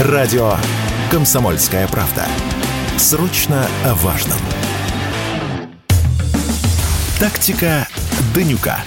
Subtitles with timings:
[0.00, 0.56] Радио
[1.08, 2.26] «Комсомольская правда».
[2.98, 4.38] Срочно о важном.
[7.20, 7.86] Тактика
[8.34, 8.82] Данюка.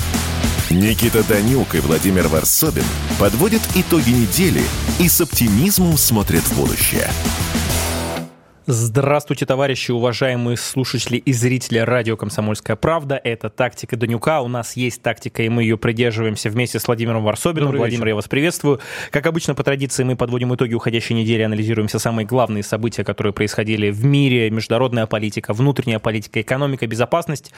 [0.70, 2.84] Никита Данюк и Владимир Варсобин
[3.18, 4.64] подводят итоги недели
[5.00, 7.10] и с оптимизмом смотрят в будущее.
[8.70, 13.16] Здравствуйте, товарищи, уважаемые слушатели и зрители радио «Комсомольская правда».
[13.24, 14.42] Это «Тактика Данюка».
[14.42, 17.68] У нас есть тактика, и мы ее придерживаемся вместе с Владимиром Варсобиным.
[17.68, 18.10] Добрый Владимир, вечер.
[18.10, 18.82] я вас приветствую.
[19.10, 23.32] Как обычно, по традиции, мы подводим итоги уходящей недели, анализируем все самые главные события, которые
[23.32, 27.54] происходили в мире, международная политика, внутренняя политика, экономика, безопасность.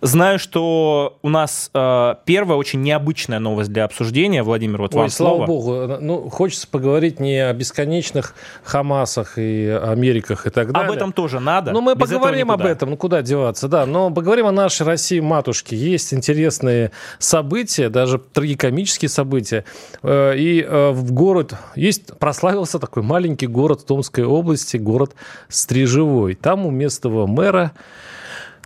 [0.00, 4.44] Знаю, что у нас э, первая очень необычная новость для обсуждения.
[4.44, 5.98] Владимир, вот Ой, вам слава богу.
[6.00, 10.88] Ну, хочется поговорить не о бесконечных Хамасах и Америках так далее.
[10.88, 11.72] Об этом тоже надо.
[11.72, 13.86] Ну, мы поговорим об этом, ну куда деваться, да.
[13.86, 15.76] Но поговорим о нашей России матушке.
[15.76, 19.64] Есть интересные события, даже трагикомические события.
[20.02, 25.14] Э, и э, в город есть прославился такой маленький город Томской области, город
[25.48, 26.34] Стрижевой.
[26.34, 27.72] Там у местного мэра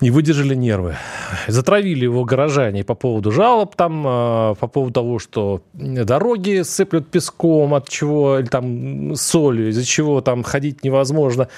[0.01, 0.97] не выдержали нервы.
[1.49, 7.75] Затравили его горожане по поводу жалоб, там, э, по поводу того, что дороги сыплют песком,
[7.75, 11.49] от чего, или там солью, из-за чего там ходить невозможно.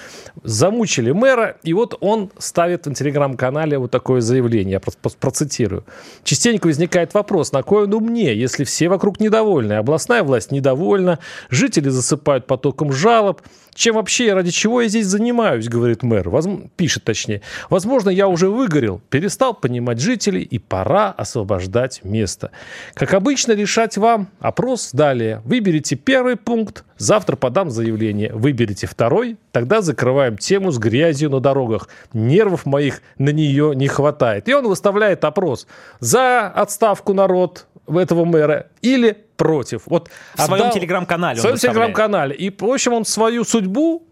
[0.45, 5.85] Замучили мэра, и вот он ставит в телеграм-канале вот такое заявление, я процитирую.
[6.23, 11.19] Частенько возникает вопрос, на кой он умнее, если все вокруг недовольны, областная власть недовольна,
[11.51, 13.43] жители засыпают потоком жалоб,
[13.75, 16.69] чем вообще ради чего я здесь занимаюсь, говорит мэр, Возм...
[16.77, 17.43] пишет точнее.
[17.71, 22.51] Возможно, я уже выгорел, перестал понимать жителей, и пора освобождать место.
[22.95, 24.29] Как обычно, решать вам.
[24.41, 25.43] Опрос далее.
[25.45, 28.33] Выберите первый пункт, завтра подам заявление.
[28.33, 31.89] Выберите второй, тогда закрываем тему с грязью на дорогах.
[32.13, 34.49] Нервов моих на нее не хватает.
[34.49, 35.67] И он выставляет опрос.
[36.01, 39.83] За отставку народ этого мэра или против.
[39.87, 41.39] Вот в отдал, своем телеграм-канале.
[41.39, 42.35] В своем телеграм-канале.
[42.35, 44.03] И, в общем, он свою судьбу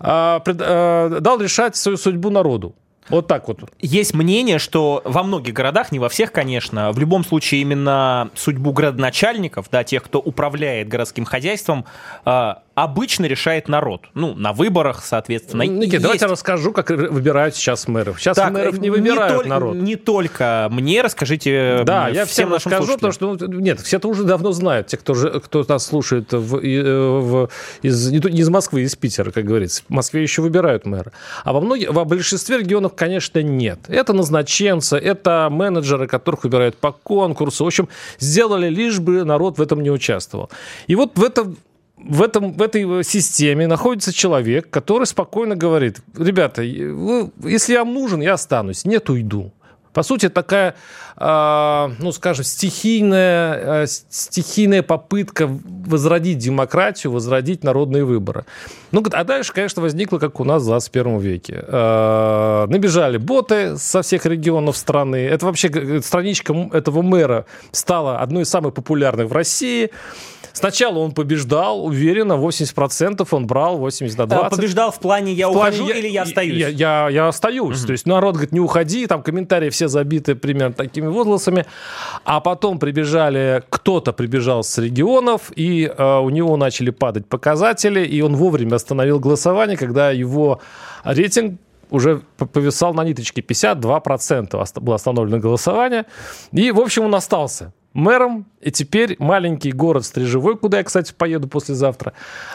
[0.00, 2.74] а, пред, а, дал решать свою судьбу народу.
[3.10, 3.60] Вот так вот.
[3.80, 8.72] Есть мнение, что во многих городах, не во всех, конечно, в любом случае именно судьбу
[8.72, 11.84] градоначальников, да, тех, кто управляет городским хозяйством,
[12.24, 14.02] а, обычно решает народ.
[14.14, 15.62] Ну, на выборах, соответственно.
[15.62, 16.02] Никита, есть...
[16.02, 18.20] давайте расскажу, как выбирают сейчас мэров.
[18.20, 19.76] Сейчас так, мэров не выбирают не народ.
[19.76, 24.24] Не только мне, расскажите Да, я всем расскажу, потому что, ну, нет, все это уже
[24.24, 27.50] давно знают, те, кто, кто нас слушает в, в,
[27.82, 29.82] из, не из Москвы, из Питера, как говорится.
[29.88, 31.12] В Москве еще выбирают мэра.
[31.44, 33.80] А во многих, во большинстве регионов, конечно, нет.
[33.88, 37.64] Это назначенцы, это менеджеры, которых выбирают по конкурсу.
[37.64, 40.50] В общем, сделали лишь бы народ в этом не участвовал.
[40.86, 41.56] И вот в этом
[42.04, 48.20] в, этом, в этой системе находится человек, который спокойно говорит, ребята, вы, если я нужен,
[48.20, 49.52] я останусь, нет, уйду.
[49.92, 50.76] По сути, такая,
[51.20, 58.46] ну, скажем, стихийная, э, стихийная попытка возродить демократию, возродить народные выборы.
[58.90, 61.62] Ну, а дальше, конечно, возникло, как у нас в 21 веке.
[61.66, 65.16] Э, набежали боты со всех регионов страны.
[65.16, 69.90] Это вообще страничка этого мэра стала одной из самых популярных в России.
[70.52, 74.58] Сначала он побеждал, уверенно, 80% он брал, 80 на 20.
[74.58, 76.58] Побеждал в плане «я в ухожу» плане, или «я остаюсь»?
[76.58, 77.78] Я, я, я остаюсь.
[77.78, 77.86] Угу.
[77.86, 81.66] То есть народ говорит, не уходи, там комментарии все забиты примерно такими возгласами.
[82.24, 88.22] А потом прибежали, кто-то прибежал с регионов, и э, у него начали падать показатели, и
[88.22, 90.60] он вовремя остановил голосование, когда его
[91.04, 91.60] рейтинг
[91.90, 92.22] уже
[92.52, 96.06] повисал на ниточке 52% было остановлено голосование.
[96.52, 101.48] И, в общем, он остался мэром, и теперь маленький город Стрижевой, куда я, кстати, поеду
[101.48, 102.12] послезавтра,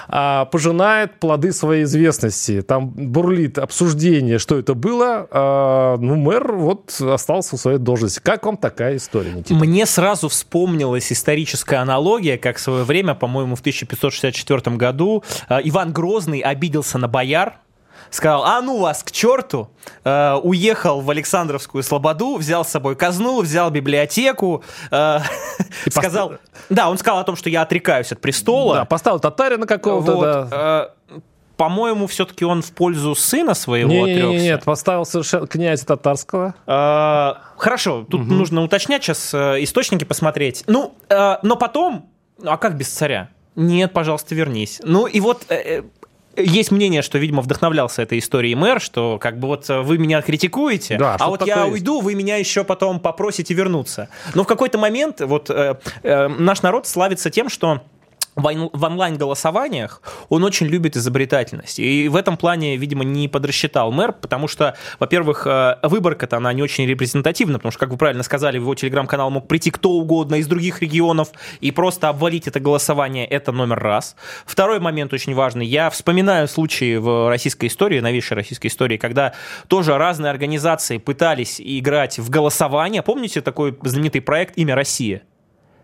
[0.07, 2.61] а, пожинает плоды своей известности.
[2.61, 5.27] Там бурлит обсуждение, что это было.
[5.31, 8.21] А, ну, мэр вот остался в своей должности.
[8.23, 9.55] Как вам такая история, Никита?
[9.55, 15.91] Мне сразу вспомнилась историческая аналогия, как в свое время, по-моему, в 1564 году а, Иван
[15.91, 17.59] Грозный обиделся на бояр,
[18.15, 19.69] сказал, а ну вас к черту,
[20.03, 25.19] э, уехал в Александровскую Слободу, взял с собой казну, взял библиотеку, э,
[25.89, 26.41] сказал, пост...
[26.69, 28.75] да, он сказал о том, что я отрекаюсь от престола.
[28.75, 30.47] Да, поставил татарина какого-то, вот, да.
[30.51, 31.19] Э,
[31.57, 34.27] по-моему, все-таки он в пользу сына своего не, отрекся.
[34.27, 36.55] Нет, нет, поставил совершенно князя татарского.
[36.67, 38.33] А, хорошо, тут угу.
[38.33, 40.63] нужно уточнять сейчас, э, источники посмотреть.
[40.67, 42.09] Ну, э, но потом,
[42.43, 43.29] а как без царя?
[43.55, 44.81] Нет, пожалуйста, вернись.
[44.83, 45.83] Ну и вот э,
[46.37, 50.97] есть мнение, что, видимо, вдохновлялся этой историей мэр, что как бы вот вы меня критикуете,
[50.97, 51.73] да, а вот я есть.
[51.73, 54.09] уйду, вы меня еще потом попросите вернуться.
[54.33, 57.81] Но в какой-то момент вот э, э, наш народ славится тем, что
[58.35, 61.79] в онлайн-голосованиях он очень любит изобретательность.
[61.79, 66.61] И в этом плане, видимо, не подрасчитал мэр, потому что, во-первых, э, выборка-то она не
[66.61, 70.35] очень репрезентативна, потому что, как вы правильно сказали, в его телеграм-канал мог прийти кто угодно
[70.35, 71.29] из других регионов
[71.61, 74.15] и просто обвалить это голосование, это номер раз.
[74.45, 75.65] Второй момент очень важный.
[75.65, 79.33] Я вспоминаю случаи в российской истории, новейшей российской истории, когда
[79.67, 83.01] тоже разные организации пытались играть в голосование.
[83.01, 85.23] Помните такой знаменитый проект «Имя Россия»?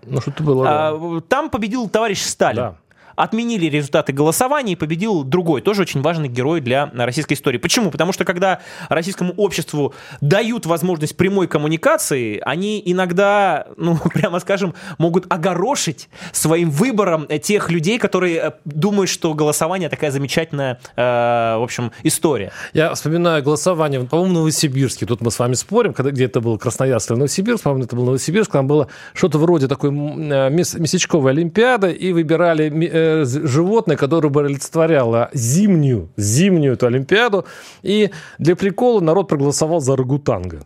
[0.04, 0.66] Ну, что-то было.
[0.68, 2.56] А, там победил товарищ Сталин.
[2.56, 2.76] Да
[3.16, 7.58] отменили результаты голосования и победил другой, тоже очень важный герой для российской истории.
[7.58, 7.92] Почему?
[7.92, 8.60] Потому что когда
[8.90, 17.28] российскому обществу дают возможность прямой коммуникации, они иногда, ну, прямо скажем, могут огорошить своим выбором
[17.42, 21.02] тех людей, которые э, думают, что голосование такая замечательная, э,
[21.58, 22.52] в общем, история.
[22.74, 25.06] Я вспоминаю голосование, по-моему, Новосибирске.
[25.06, 28.06] Тут мы с вами спорим, когда, где это был Красноярск или Новосибирск, по-моему, это был
[28.06, 32.70] Новосибирск, там было что-то вроде такой э, месячковой олимпиады, и выбирали
[33.02, 37.46] э, животное, которое бы олицетворяло зимнюю, зимнюю эту Олимпиаду.
[37.84, 40.62] И для прикола народ проголосовал за Рагутанга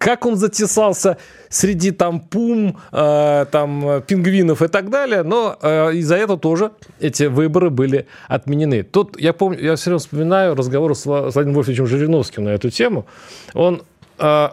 [0.00, 1.18] как он затесался
[1.50, 6.70] среди там пум, э, там пингвинов и так далее, но э, из-за этого тоже
[7.00, 8.82] эти выборы были отменены.
[8.82, 13.04] Тут я помню, я все время вспоминаю разговор с Владимиром Вольфовичем Жириновским на эту тему.
[13.52, 13.82] Он
[14.18, 14.48] э,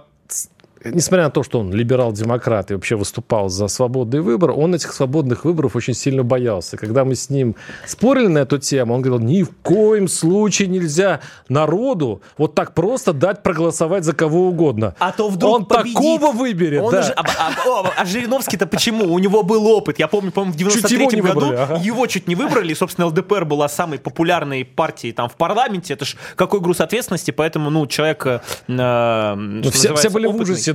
[0.83, 5.45] несмотря на то, что он либерал-демократ и вообще выступал за свободный выбор, он этих свободных
[5.45, 6.77] выборов очень сильно боялся.
[6.77, 11.21] Когда мы с ним спорили на эту тему, он говорил, ни в коем случае нельзя
[11.49, 14.95] народу вот так просто дать проголосовать за кого угодно.
[14.99, 15.95] А то вдруг Он победит.
[15.95, 16.99] такого выберет, он да.
[16.99, 19.13] Уже, а, а, а, а Жириновский-то почему?
[19.13, 19.99] У него был опыт.
[19.99, 21.79] Я помню, по-моему, в 93-м году выбрали, ага.
[21.83, 22.71] его чуть не выбрали.
[22.71, 25.93] И, собственно, ЛДПР была самой популярной партией там в парламенте.
[25.93, 28.25] Это ж какой груз ответственности, поэтому, ну, человек...
[28.25, 30.66] Э, ну, все, все были в ужасе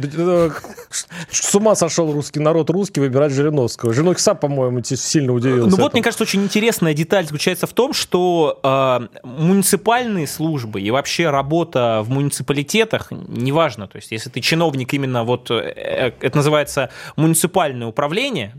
[1.31, 3.93] с ума сошел русский народ русский выбирать Жириновского.
[3.93, 5.77] Жириновский сам, по-моему, сильно удивился.
[5.77, 10.91] Ну вот, мне кажется, очень интересная деталь заключается в том, что э, муниципальные службы и
[10.91, 16.37] вообще работа в муниципалитетах, неважно, то есть если ты чиновник именно вот, э, э это
[16.37, 18.55] называется муниципальное управление,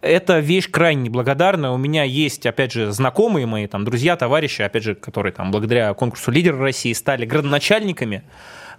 [0.00, 1.70] это вещь крайне неблагодарная.
[1.70, 5.92] У меня есть, опять же, знакомые мои, там, друзья, товарищи, опять же, которые там благодаря
[5.94, 8.22] конкурсу «Лидер России» стали градоначальниками,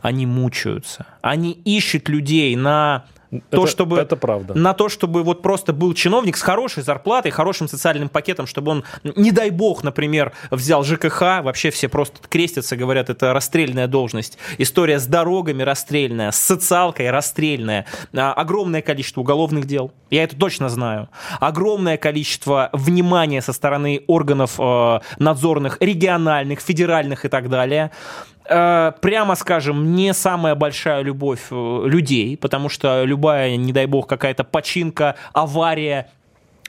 [0.01, 1.05] они мучаются.
[1.21, 4.55] Они ищут людей на то, это, чтобы, это правда.
[4.57, 8.83] на то, чтобы вот просто был чиновник с хорошей зарплатой, хорошим социальным пакетом, чтобы он,
[9.03, 14.39] не дай бог, например, взял ЖКХ, вообще все просто крестятся, говорят, это расстрельная должность.
[14.57, 17.85] История с дорогами расстрельная, с социалкой расстрельная.
[18.13, 21.09] А, огромное количество уголовных дел, я это точно знаю.
[21.39, 27.91] Огромное количество внимания со стороны органов э, надзорных, региональных, федеральных и так далее.
[28.49, 34.07] Э, прямо скажем, не самая большая любовь э, людей, потому что любая, не дай бог,
[34.07, 36.09] какая-то починка, авария,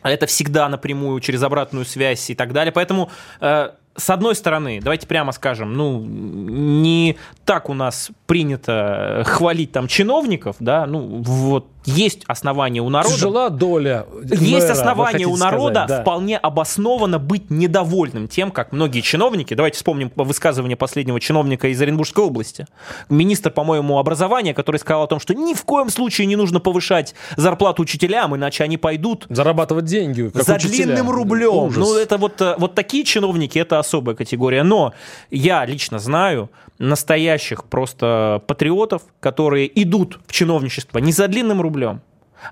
[0.03, 2.73] это всегда напрямую через обратную связь и так далее.
[2.73, 3.11] Поэтому
[3.41, 9.89] э, с одной стороны, давайте прямо скажем, ну, не так у нас принято хвалить там
[9.89, 13.13] чиновников, да, ну, вот есть основания у народа.
[13.17, 14.07] Тяжела доля.
[14.23, 16.03] Есть мэра, основания у народа сказать, да.
[16.03, 22.23] вполне обоснованно быть недовольным тем, как многие чиновники, давайте вспомним высказывание последнего чиновника из Оренбургской
[22.23, 22.67] области,
[23.09, 27.17] министр, по-моему, образования, который сказал о том, что ни в коем случае не нужно повышать
[27.37, 30.85] зарплату учителям, иначе они пойдут зарабатывать деньги за учителя.
[30.87, 31.65] длинным рублем.
[31.65, 31.79] Ужас.
[31.79, 34.63] Ну, это вот, э, вот такие чиновники, это особая категория.
[34.63, 34.93] Но
[35.33, 36.49] я лично знаю
[36.81, 42.01] настоящих просто патриотов, которые идут в чиновничество не за длинным рублем,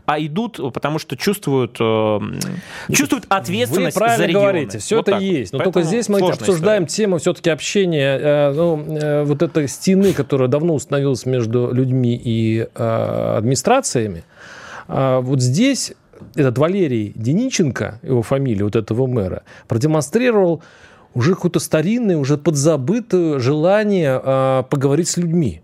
[0.04, 2.20] а идут, потому что чувствуют, э,
[2.92, 4.44] чувствуют ответственность Вы правильно за регионы.
[4.44, 5.52] говорите, все вот это есть.
[5.54, 7.04] Но только здесь мы обсуждаем история.
[7.04, 12.68] тему все-таки общения, э, ну, э, вот этой стены, которая давно установилась между людьми и
[12.74, 14.24] администрациями.
[14.88, 15.94] А вот здесь
[16.34, 20.62] этот Валерий Дениченко, его фамилия, вот этого мэра, продемонстрировал
[21.18, 25.62] уже какое-то старинное, уже подзабытое желание э, поговорить с людьми.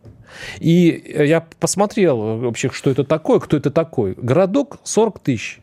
[0.58, 4.14] И я посмотрел вообще, что это такое, кто это такой.
[4.14, 5.60] Городок 40 тысяч.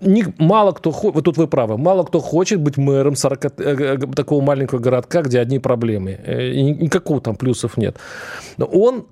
[0.00, 3.98] Не, мало кто, вот тут вы правы, мало кто хочет быть мэром 40, э, э,
[4.16, 6.18] такого маленького городка, где одни проблемы.
[6.24, 7.96] Э, и никакого там плюсов нет.
[8.56, 9.06] Но он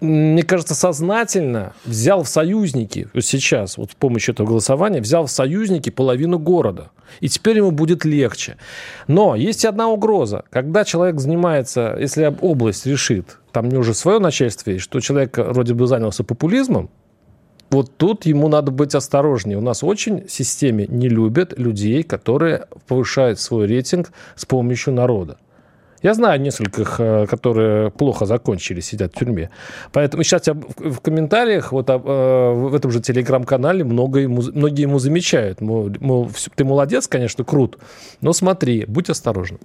[0.00, 5.30] мне кажется, сознательно взял в союзники, вот сейчас, вот с помощью этого голосования, взял в
[5.30, 6.90] союзники половину города.
[7.20, 8.56] И теперь ему будет легче.
[9.06, 10.44] Но есть одна угроза.
[10.50, 15.72] Когда человек занимается, если область решит, там не уже свое начальство есть, что человек вроде
[15.72, 16.90] бы занялся популизмом,
[17.70, 19.58] вот тут ему надо быть осторожнее.
[19.58, 25.38] У нас очень в системе не любят людей, которые повышают свой рейтинг с помощью народа.
[26.06, 29.50] Я знаю нескольких, э, которые плохо закончили, сидят в тюрьме.
[29.92, 35.60] Поэтому сейчас я в комментариях вот э, в этом же телеграм-канале много многие ему замечают.
[35.60, 37.78] Мол, ты молодец, конечно, крут,
[38.20, 39.58] но смотри, будь осторожен.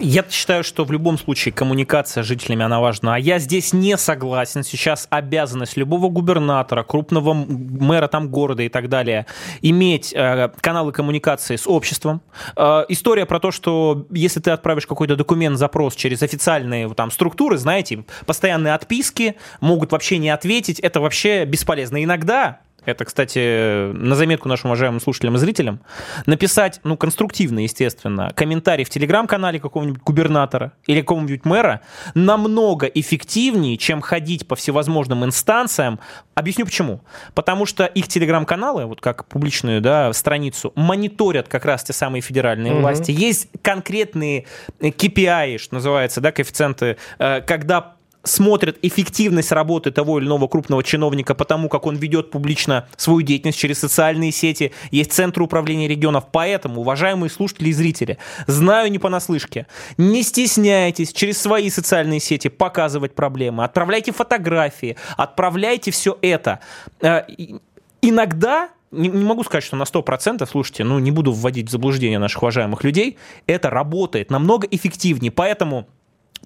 [0.00, 3.16] Я считаю, что в любом случае коммуникация с жителями, она важна.
[3.16, 4.62] А я здесь не согласен.
[4.62, 9.26] Сейчас обязанность любого губернатора, крупного мэра там города и так далее,
[9.60, 12.20] иметь э, каналы коммуникации с обществом.
[12.56, 17.58] Э, история про то, что если ты отправишь какой-то документ, запрос через официальные там структуры,
[17.58, 22.02] знаете, постоянные отписки, могут вообще не ответить, это вообще бесполезно.
[22.04, 25.80] Иногда это, кстати, на заметку нашим уважаемым слушателям и зрителям,
[26.24, 31.82] написать, ну, конструктивно, естественно, комментарий в телеграм-канале какого-нибудь губернатора или какого-нибудь мэра
[32.14, 36.00] намного эффективнее, чем ходить по всевозможным инстанциям.
[36.34, 37.02] Объясню почему.
[37.34, 42.72] Потому что их телеграм-каналы, вот как публичную да, страницу, мониторят как раз те самые федеральные
[42.72, 42.80] угу.
[42.80, 43.10] власти.
[43.10, 44.46] Есть конкретные
[44.80, 51.34] KPI, что называется, да, коэффициенты, э, когда смотрят эффективность работы того или иного крупного чиновника
[51.34, 56.24] по тому, как он ведет публично свою деятельность через социальные сети, есть центры управления регионов.
[56.32, 63.14] Поэтому, уважаемые слушатели и зрители, знаю не понаслышке, не стесняйтесь через свои социальные сети показывать
[63.14, 66.60] проблемы, отправляйте фотографии, отправляйте все это.
[67.00, 67.22] Э,
[68.02, 72.18] иногда не, не могу сказать, что на 100%, слушайте, ну не буду вводить в заблуждение
[72.18, 75.30] наших уважаемых людей, это работает намного эффективнее.
[75.30, 75.86] Поэтому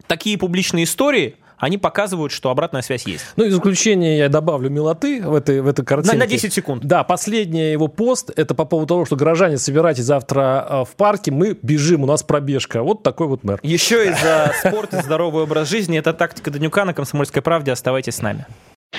[0.07, 3.25] такие публичные истории, они показывают, что обратная связь есть.
[3.37, 6.17] Ну, из заключения я добавлю милоты в этой, в этой картинке.
[6.17, 6.85] На, на 10 секунд.
[6.85, 11.31] Да, последний его пост, это по поводу того, что горожане, собирайтесь завтра э, в парке,
[11.31, 12.83] мы бежим, у нас пробежка.
[12.83, 13.61] Вот такой вот мэр.
[13.63, 15.97] Еще и за спорт и здоровый образ жизни.
[15.97, 17.71] Это тактика Данюка на «Комсомольской правде».
[17.71, 18.45] Оставайтесь с нами.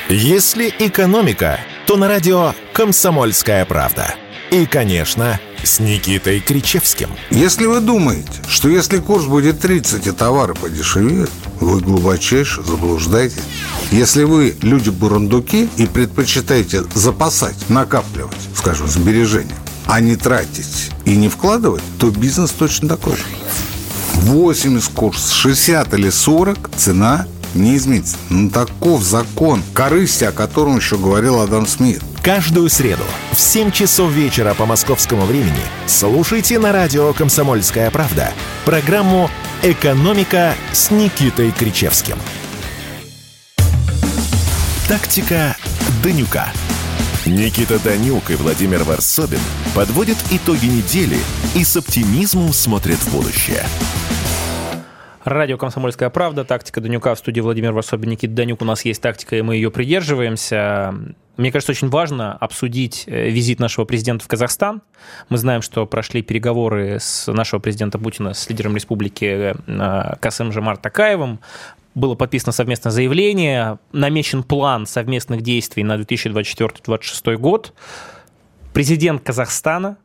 [0.08, 4.16] Если экономика, то на радио «Комсомольская правда».
[4.54, 7.10] И, конечно, с Никитой Кричевским.
[7.32, 13.42] Если вы думаете, что если курс будет 30 и товары подешевеют, вы глубочайше заблуждаетесь.
[13.90, 19.56] Если вы люди-бурундуки и предпочитаете запасать, накапливать, скажем, сбережения,
[19.88, 23.24] а не тратить и не вкладывать, то бизнес точно такой же.
[24.18, 28.18] 80 курс, 60 или 40 цена не изменится.
[28.30, 32.04] Ну, таков закон корысти, о котором еще говорил Адам Смит.
[32.24, 33.04] Каждую среду
[33.34, 38.32] в 7 часов вечера по московскому времени слушайте на радио «Комсомольская правда»
[38.64, 39.30] программу
[39.62, 42.16] «Экономика» с Никитой Кричевским.
[44.88, 45.58] Тактика
[46.02, 46.54] Данюка.
[47.26, 49.42] Никита Данюк и Владимир Варсобин
[49.76, 51.20] подводят итоги недели
[51.56, 53.66] и с оптимизмом смотрят в будущее.
[55.24, 58.62] Радио «Комсомольская правда», тактика Данюка в студии Владимир Варсобин, Никита Данюк.
[58.62, 60.94] У нас есть тактика, и мы ее придерживаемся.
[61.38, 64.82] Мне кажется, очень важно обсудить э, визит нашего президента в Казахстан.
[65.30, 70.76] Мы знаем, что прошли переговоры с нашего президента Путина с лидером республики э, Касым Жамар
[70.76, 71.40] Такаевым.
[71.96, 77.74] Было подписано совместное заявление, намечен план совместных действий на 2024-2026 год.
[78.74, 79.96] Президент Казахстана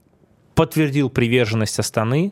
[0.54, 2.30] подтвердил приверженность Астаны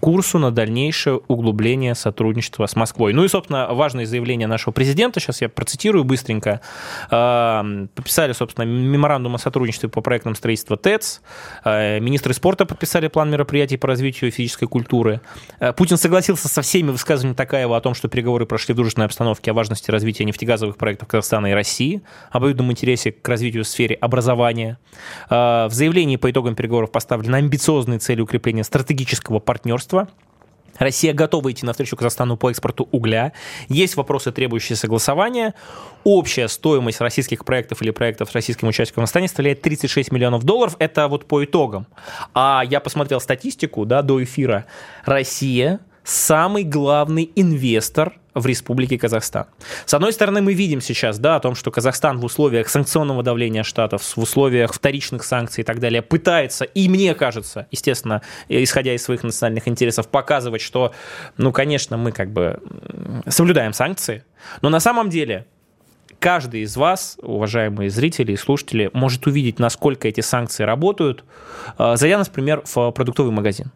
[0.00, 3.12] курсу на дальнейшее углубление сотрудничества с Москвой.
[3.12, 6.60] Ну и, собственно, важное заявление нашего президента, сейчас я процитирую быстренько.
[7.10, 7.64] А,
[7.94, 11.20] подписали, собственно, меморандум о сотрудничестве по проектам строительства ТЭЦ.
[11.64, 15.20] А, министры спорта подписали план мероприятий по развитию физической культуры.
[15.60, 19.50] А, Путин согласился со всеми высказываниями Такаева о том, что переговоры прошли в дружественной обстановке
[19.50, 23.94] о важности развития нефтегазовых проектов Казахстана и России, об обоюдном интересе к развитию в сфере
[23.96, 24.78] образования.
[25.28, 30.08] В заявлении по итогам переговоров поставлены амбициозные цели укрепления стратегического партнерства партнерства.
[30.78, 33.32] Россия готова идти навстречу Казахстану по экспорту угля.
[33.68, 35.54] Есть вопросы, требующие согласования.
[36.04, 40.76] Общая стоимость российских проектов или проектов с российским участником в Казахстане составляет 36 миллионов долларов.
[40.78, 41.88] Это вот по итогам.
[42.32, 44.66] А я посмотрел статистику да, до эфира.
[45.04, 49.46] Россия самый главный инвестор в Республике Казахстан.
[49.84, 53.62] С одной стороны, мы видим сейчас да, о том, что Казахстан в условиях санкционного давления
[53.62, 59.02] Штатов, в условиях вторичных санкций и так далее пытается, и мне кажется, естественно, исходя из
[59.02, 60.92] своих национальных интересов, показывать, что,
[61.36, 62.60] ну, конечно, мы как бы
[63.26, 64.24] соблюдаем санкции,
[64.62, 65.46] но на самом деле
[66.20, 71.24] каждый из вас, уважаемые зрители и слушатели, может увидеть, насколько эти санкции работают,
[71.78, 73.72] э, зайдя, например, в продуктовый магазин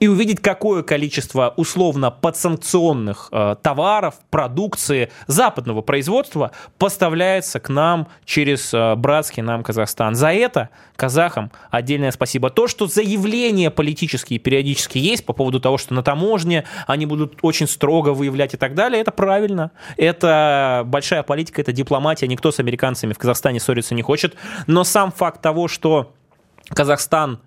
[0.00, 8.72] и увидеть, какое количество условно подсанкционных э, товаров, продукции западного производства поставляется к нам через
[8.74, 10.14] э, братский нам Казахстан.
[10.14, 12.50] За это казахам отдельное спасибо.
[12.50, 17.66] То, что заявления политические периодически есть по поводу того, что на таможне они будут очень
[17.66, 19.72] строго выявлять и так далее, это правильно.
[19.96, 22.28] Это большая политика, это дипломатия.
[22.28, 24.36] Никто с американцами в Казахстане ссориться не хочет.
[24.66, 26.12] Но сам факт того, что
[26.68, 27.40] Казахстан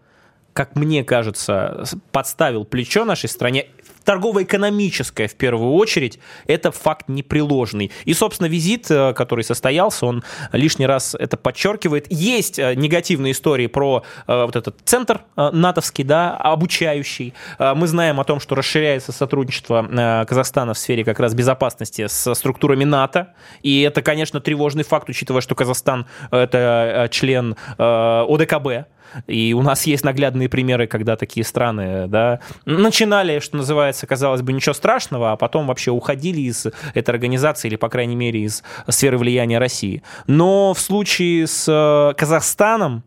[0.55, 1.83] как мне кажется,
[2.13, 3.67] подставил плечо нашей стране
[4.05, 7.91] торгово-экономическое в первую очередь, это факт непреложный.
[8.05, 12.05] И, собственно, визит, э, который состоялся, он лишний раз это подчеркивает.
[12.09, 17.33] Есть э, негативные истории про э, вот этот центр натовский, да, обучающий.
[17.59, 22.83] Мы знаем о том, что расширяется сотрудничество Казахстана в сфере как раз безопасности с структурами
[22.83, 23.33] НАТО.
[23.63, 28.88] И это, конечно, тревожный факт, учитывая, что Казахстан это член ОДКБ,
[29.27, 34.53] и у нас есть наглядные примеры, когда такие страны да, начинали, что называется, казалось бы,
[34.53, 39.17] ничего страшного, а потом вообще уходили из этой организации или, по крайней мере, из сферы
[39.17, 40.03] влияния России.
[40.27, 43.03] Но в случае с э, Казахстаном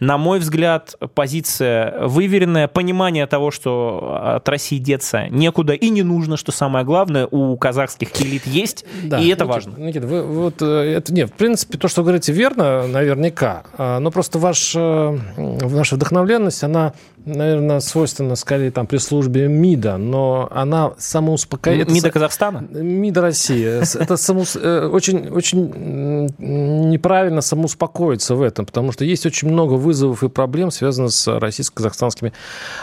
[0.00, 6.36] на мой взгляд, позиция выверенная, понимание того, что от России деться некуда и не нужно,
[6.36, 9.76] что самое главное, у казахских элит есть, да, и это Никит, важно.
[9.78, 13.98] Никит, вы, вот э, это нет, в принципе, то, что вы говорите, верно, наверняка, а,
[14.00, 16.92] но просто ваш, э, ваша вдохновленность, она
[17.26, 21.90] наверное, свойственно скорее там при службе МИДа, но она самоуспокаивает.
[21.90, 22.58] МИДа Казахстана?
[22.60, 23.66] МИДа России.
[24.00, 24.16] Это.
[24.56, 30.70] Э, очень, очень неправильно самоуспокоиться в этом, потому что есть очень много вызовов и проблем,
[30.70, 32.32] связанных с российско-казахстанскими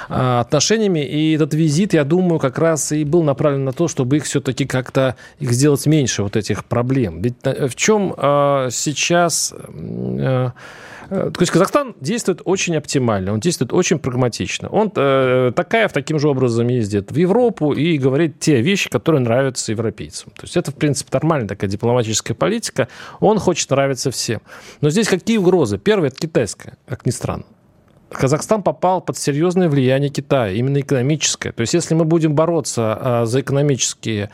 [0.09, 1.00] а, отношениями.
[1.00, 4.65] И этот визит, я думаю, как раз и был направлен на то, чтобы их все-таки
[4.65, 7.21] как-то их сделать меньше, вот этих проблем.
[7.21, 9.53] Ведь э, в чем а, сейчас
[10.19, 10.51] Э,
[11.10, 14.69] то есть Казахстан действует очень оптимально, он действует очень прагматично.
[14.69, 19.22] Он э, такая в таким же образом ездит в Европу и говорит те вещи, которые
[19.22, 20.31] нравятся европейцам.
[20.31, 22.88] То есть это, в принципе, нормальная такая дипломатическая политика.
[23.19, 24.41] Он хочет нравиться всем.
[24.81, 25.77] Но здесь какие угрозы?
[25.77, 27.45] Первое– это китайская, как ни странно.
[28.17, 31.51] Казахстан попал под серьезное влияние Китая, именно экономическое.
[31.51, 34.29] То есть, если мы будем бороться а, за экономические,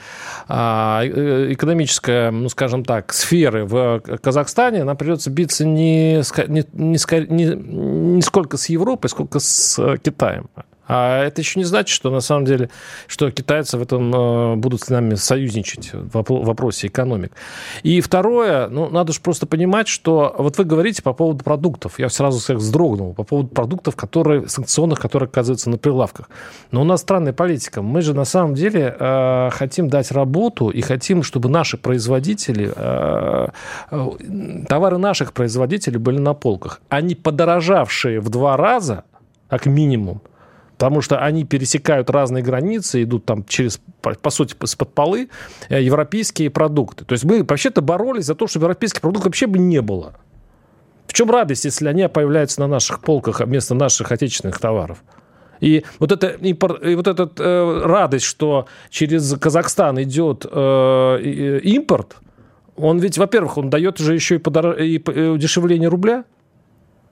[0.47, 7.55] а, э, экономическое, ну, скажем так, сферы в Казахстане, нам придется биться не, не, не,
[8.15, 10.49] не сколько с Европой, сколько с Китаем.
[10.89, 12.71] А это еще не значит, что на самом деле,
[13.05, 17.31] что китайцы в этом э, будут с нами союзничать в вопросе экономик.
[17.83, 21.99] И второе, ну, надо же просто понимать, что вот вы говорите по поводу продуктов.
[21.99, 26.27] Я сразу всех вздрогнул по поводу продуктов, которые, санкционных, которые оказываются на прилавках.
[26.71, 27.83] Но у нас странная политика.
[27.83, 33.47] Мы же на самом деле э, хотим дать работу и хотим, чтобы наши производители, э,
[33.91, 36.81] э, товары наших производителей были на полках.
[36.89, 39.03] Они подорожавшие в два раза,
[39.49, 40.21] как минимум,
[40.79, 45.29] потому что они пересекают разные границы, идут там через, по, сути, из-под полы
[45.67, 47.03] э, европейские продукты.
[47.03, 50.13] То есть мы вообще-то боролись за то, чтобы европейских продуктов вообще бы не было.
[51.05, 55.03] В чем радость, если они появляются на наших полках вместо наших отечественных товаров?
[55.59, 62.15] И вот эта, и вот эта э, радость, что через Казахстан идет э, импорт,
[62.77, 64.79] он ведь, во-первых, он дает же еще и, подор...
[64.79, 66.23] и удешевление рубля–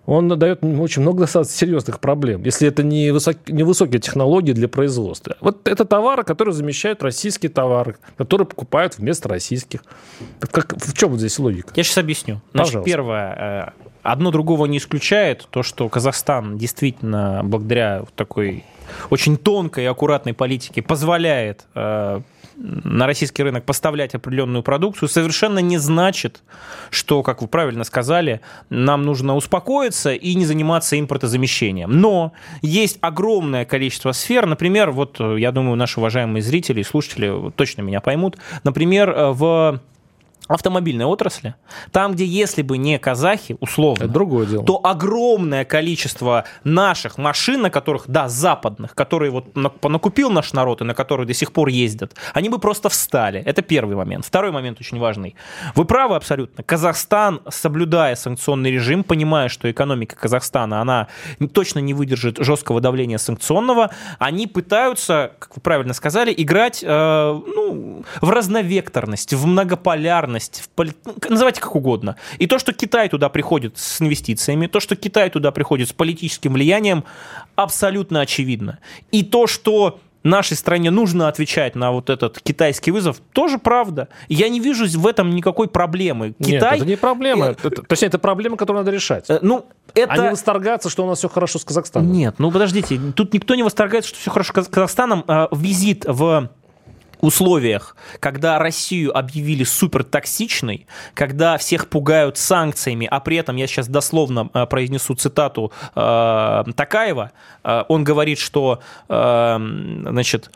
[0.07, 4.69] он дает очень много достаточно серьезных проблем, если это не, высок, не высокие технологии для
[4.69, 5.35] производства.
[5.41, 9.83] Вот это товары, которые замещают российские товары, которые покупают вместо российских.
[10.39, 11.73] Как, в чем здесь логика?
[11.75, 12.41] Я сейчас объясню.
[12.53, 12.89] Значит, Пожалуйста.
[12.89, 13.35] первое.
[13.35, 15.45] Э, одно другого не исключает.
[15.49, 18.63] То, что Казахстан действительно благодаря такой
[19.09, 22.21] очень тонкой и аккуратной политике позволяет э,
[22.57, 26.41] на российский рынок поставлять определенную продукцию, совершенно не значит,
[26.89, 31.91] что, как вы правильно сказали, нам нужно успокоиться и не заниматься импортозамещением.
[31.91, 37.81] Но есть огромное количество сфер, например, вот я думаю, наши уважаемые зрители и слушатели точно
[37.81, 39.79] меня поймут, например, в
[40.47, 41.55] автомобильной отрасли,
[41.91, 44.63] там, где если бы не казахи, условно, Это другое дело.
[44.65, 50.83] то огромное количество наших машин, на которых, да, западных, которые вот накупил наш народ и
[50.83, 53.41] на которые до сих пор ездят, они бы просто встали.
[53.41, 54.25] Это первый момент.
[54.25, 55.35] Второй момент очень важный.
[55.75, 56.63] Вы правы абсолютно.
[56.63, 61.07] Казахстан, соблюдая санкционный режим, понимая, что экономика Казахстана, она
[61.53, 68.03] точно не выдержит жесткого давления санкционного, они пытаются, как вы правильно сказали, играть э, ну,
[68.21, 70.93] в разновекторность, в многополярность, ценность, в поли...
[71.05, 72.15] Ну, называйте как угодно.
[72.37, 76.53] И то, что Китай туда приходит с инвестициями, то, что Китай туда приходит с политическим
[76.53, 77.03] влиянием,
[77.55, 78.79] абсолютно очевидно.
[79.11, 84.09] И то, что нашей стране нужно отвечать на вот этот китайский вызов, тоже правда.
[84.27, 86.33] Я не вижу в этом никакой проблемы.
[86.39, 86.51] Китай...
[86.51, 87.45] Нет, это не проблема.
[87.47, 89.29] Это, точнее, это проблема, которую надо решать.
[89.29, 90.13] Э, ну, это...
[90.13, 92.11] А не восторгаться, что у нас все хорошо с Казахстаном.
[92.11, 95.23] Нет, ну подождите, тут никто не восторгается, что все хорошо с Казахстаном.
[95.27, 96.49] А, визит в
[97.19, 104.49] условиях, когда Россию объявили супертоксичной, когда всех пугают санкциями, а при этом, я сейчас дословно
[104.53, 107.31] э, произнесу цитату э, Такаева,
[107.63, 109.57] э, он говорит, что, э,
[110.09, 110.51] значит,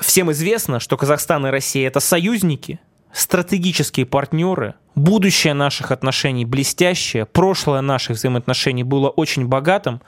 [0.00, 2.80] всем известно, что Казахстан и Россия это союзники,
[3.12, 10.00] стратегические партнеры, будущее наших отношений блестящее, прошлое наших взаимоотношений было очень богатым,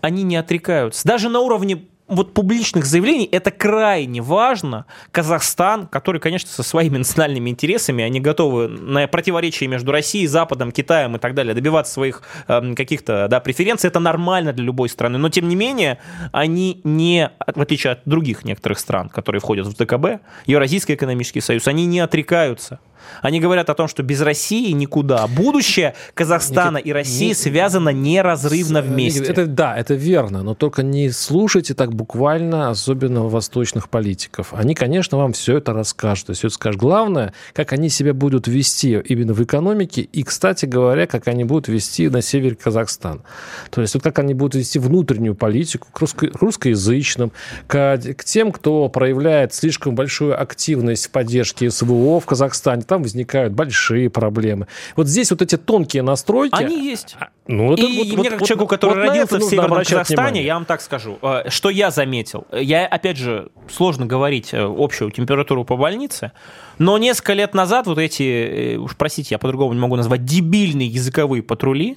[0.00, 1.06] они не отрекаются.
[1.06, 4.86] Даже на уровне вот публичных заявлений это крайне важно.
[5.10, 11.16] Казахстан, который, конечно, со своими национальными интересами, они готовы на противоречие между Россией, Западом, Китаем
[11.16, 15.18] и так далее добиваться своих э, каких-то да, преференций, это нормально для любой страны.
[15.18, 15.98] Но, тем не менее,
[16.32, 21.66] они не, в отличие от других некоторых стран, которые входят в ДКБ, Евразийский экономический союз,
[21.66, 22.78] они не отрекаются
[23.22, 25.26] они говорят о том, что без России никуда.
[25.26, 29.24] Будущее Казахстана Никит, и России не, связано неразрывно вместе.
[29.24, 34.52] Это, да, это верно, но только не слушайте так буквально, особенно восточных политиков.
[34.52, 36.80] Они, конечно, вам все это расскажут, все это скажут.
[36.80, 41.68] Главное, как они себя будут вести именно в экономике и, кстати говоря, как они будут
[41.68, 43.22] вести на севере Казахстан.
[43.70, 47.32] То есть вот как они будут вести внутреннюю политику к русско- русскоязычным,
[47.66, 52.82] к, к тем, кто проявляет слишком большую активность в поддержке СВО в Казахстане.
[52.86, 54.66] Там возникают большие проблемы.
[54.96, 56.54] Вот здесь вот эти тонкие настройки...
[56.54, 57.16] Они есть.
[57.18, 60.16] А, ну, это, и вот, мне, как вот, человеку, который вот родился в Северном Казахстане,
[60.16, 60.44] внимание.
[60.44, 62.46] я вам так скажу, э, что я заметил.
[62.52, 66.32] Я, опять же, сложно говорить э, общую температуру по больнице,
[66.78, 70.88] но несколько лет назад вот эти, э, уж простите, я по-другому не могу назвать, дебильные
[70.88, 71.96] языковые патрули,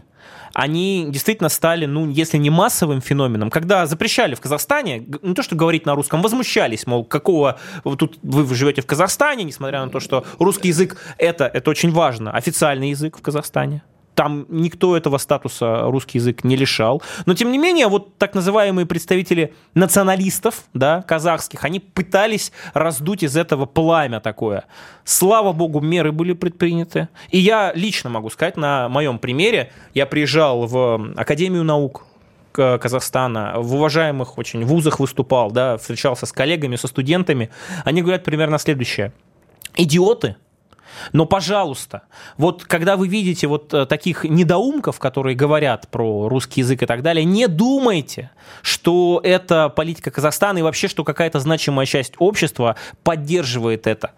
[0.53, 5.55] они действительно стали, ну, если не массовым феноменом, когда запрещали в Казахстане, не то что
[5.55, 9.99] говорить на русском, возмущались, мол, какого вот тут вы живете в Казахстане, несмотря на то,
[9.99, 13.83] что русский язык это, это очень важно, официальный язык в Казахстане
[14.19, 17.01] там никто этого статуса русский язык не лишал.
[17.25, 23.37] Но, тем не менее, вот так называемые представители националистов, да, казахских, они пытались раздуть из
[23.37, 24.65] этого пламя такое.
[25.05, 27.07] Слава богу, меры были предприняты.
[27.29, 32.05] И я лично могу сказать, на моем примере, я приезжал в Академию наук
[32.51, 37.51] Казахстана, в уважаемых очень вузах выступал, да, встречался с коллегами, со студентами.
[37.85, 39.13] Они говорят примерно следующее.
[39.77, 40.35] Идиоты–
[41.13, 42.03] но, пожалуйста,
[42.37, 47.01] вот когда вы видите вот э, таких недоумков, которые говорят про русский язык и так
[47.01, 53.87] далее, не думайте, что это политика Казахстана и вообще, что какая-то значимая часть общества поддерживает
[53.87, 54.11] это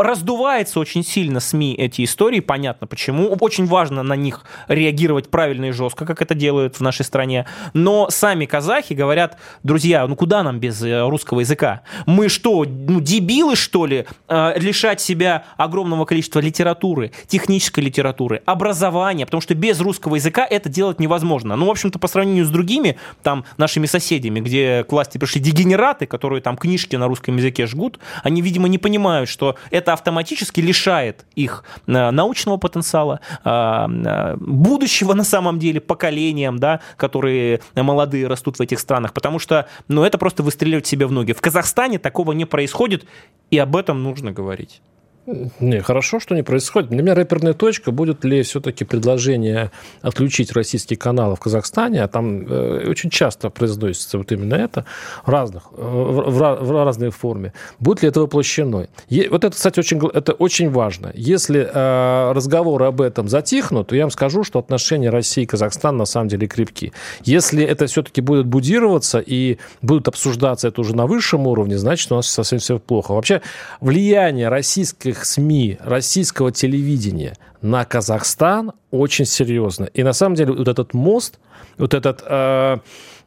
[0.00, 3.36] раздувается очень сильно СМИ эти истории, понятно почему.
[3.40, 7.46] Очень важно на них реагировать правильно и жестко, как это делают в нашей стране.
[7.74, 11.82] Но сами казахи говорят, друзья, ну куда нам без э, русского языка?
[12.06, 19.26] Мы что, ну дебилы что ли, э, лишать себя огромного количества литературы, технической литературы, образования,
[19.26, 21.56] потому что без русского языка это делать невозможно.
[21.56, 26.06] Ну, в общем-то, по сравнению с другими, там, нашими соседями, где к власти пришли дегенераты,
[26.06, 30.60] которые там книжки на русском языке жгут, они, видимо, не понимают, что это это автоматически
[30.60, 38.28] лишает их э, научного потенциала, э, э, будущего на самом деле поколениям, да, которые молодые
[38.28, 41.32] растут в этих странах, потому что ну, это просто выстреливать себе в ноги.
[41.32, 43.04] В Казахстане такого не происходит,
[43.50, 44.80] и об этом нужно говорить.
[45.26, 46.90] Не, хорошо, что не происходит.
[46.90, 52.46] Для меня рэперная точка, будет ли все-таки предложение отключить российские каналы в Казахстане, а там
[52.46, 54.86] э, очень часто произносится вот именно это
[55.24, 57.52] в, разных, э, в, в, в разной форме.
[57.78, 58.88] Будет ли это воплощено?
[59.08, 61.12] Е, вот это, кстати, очень, это очень важно.
[61.14, 65.98] Если э, разговоры об этом затихнут, то я вам скажу, что отношения России и Казахстана
[65.98, 66.92] на самом деле крепки.
[67.24, 72.16] Если это все-таки будет будироваться и будут обсуждаться это уже на высшем уровне, значит, у
[72.16, 73.12] нас совсем все плохо.
[73.12, 73.42] Вообще,
[73.80, 79.84] влияние российской российских СМИ, российского телевидения на Казахстан очень серьезно.
[79.84, 81.38] И на самом деле вот этот мост,
[81.78, 82.78] вот этот, э,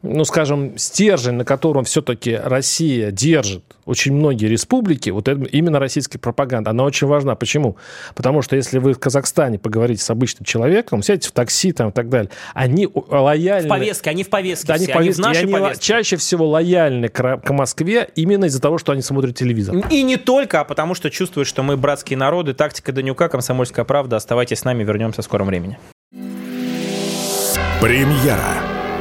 [0.04, 6.18] ну, скажем, стержень, на котором все-таки Россия держит очень многие республики, вот это, именно российская
[6.18, 7.34] пропаганда, она очень важна.
[7.34, 7.76] Почему?
[8.14, 11.92] Потому что если вы в Казахстане поговорите с обычным человеком, сядете в такси там и
[11.92, 13.66] так далее, они лояльны...
[13.66, 16.48] В повестке, они в повестке они, все, в повестке, они в нашей они чаще всего
[16.48, 19.76] лояльны к, к Москве именно из-за того, что они смотрят телевизор.
[19.90, 22.52] И не только, а потому что чувствуют, что мы братские народы.
[22.52, 24.16] Тактика Данюка, Комсомольская правда.
[24.16, 25.78] Оставайтесь с нами, вернемся в скором времени.
[27.80, 28.73] Премьера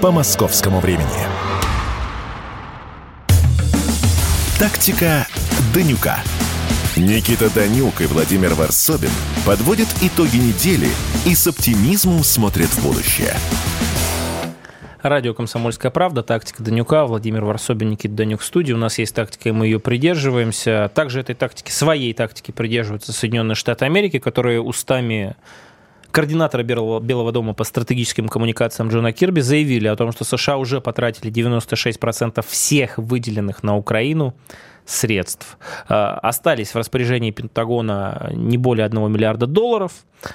[0.00, 1.06] по московскому времени.
[4.58, 5.26] Тактика
[5.74, 6.20] Данюка.
[6.96, 9.10] Никита Данюк и Владимир Варсобин
[9.44, 10.88] подводят итоги недели
[11.26, 13.34] и с оптимизмом смотрят в будущее.
[15.02, 18.72] Радио «Комсомольская правда», тактика Данюка, Владимир Варсобин, Никита Данюк в студии.
[18.72, 20.90] У нас есть тактика, и мы ее придерживаемся.
[20.94, 25.36] Также этой тактики, своей тактики придерживаются Соединенные Штаты Америки, которые устами
[26.16, 30.80] координаторы Белого, Белого дома по стратегическим коммуникациям Джона Кирби заявили о том, что США уже
[30.80, 34.34] потратили 96% всех выделенных на Украину
[34.86, 35.58] средств.
[35.90, 39.92] Э, остались в распоряжении Пентагона не более 1 миллиарда долларов.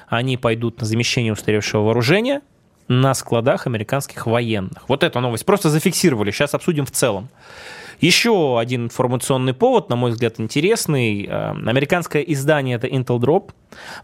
[0.08, 2.44] Они пойдут на замещение устаревшего вооружения
[2.88, 4.88] на складах американских военных.
[4.88, 6.30] Вот эту новость просто зафиксировали.
[6.30, 7.28] Сейчас обсудим в целом.
[8.02, 11.26] Еще один информационный повод, на мой взгляд, интересный.
[11.28, 13.52] Э, американское издание, это Intel Drop,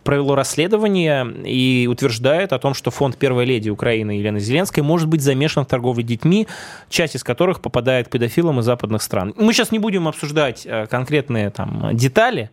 [0.04, 5.22] провело расследование и утверждает о том, что фонд первой леди Украины Елены Зеленской может быть
[5.22, 6.48] замешан в торговле детьми,
[6.90, 9.34] часть из которых попадает к педофилам из западных стран.
[9.36, 12.52] Мы сейчас не будем обсуждать э, конкретные там детали,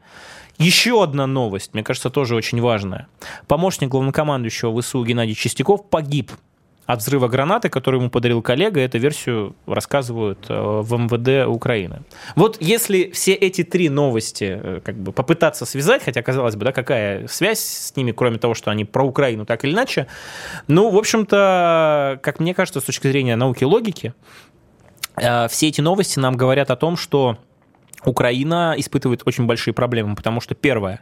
[0.56, 3.08] еще одна новость, мне кажется, тоже очень важная.
[3.48, 6.30] Помощник главнокомандующего ВСУ Геннадий Чистяков погиб
[6.86, 8.80] от взрыва гранаты, которую ему подарил коллега.
[8.80, 12.02] Эту версию рассказывают э, в МВД Украины.
[12.36, 16.72] Вот если все эти три новости э, как бы попытаться связать, хотя казалось бы, да,
[16.72, 20.06] какая связь с ними, кроме того, что они про Украину так или иначе,
[20.66, 24.12] ну, в общем-то, как мне кажется, с точки зрения науки и логики,
[25.16, 27.38] э, все эти новости нам говорят о том, что
[28.04, 31.00] Украина испытывает очень большие проблемы, потому что, первое,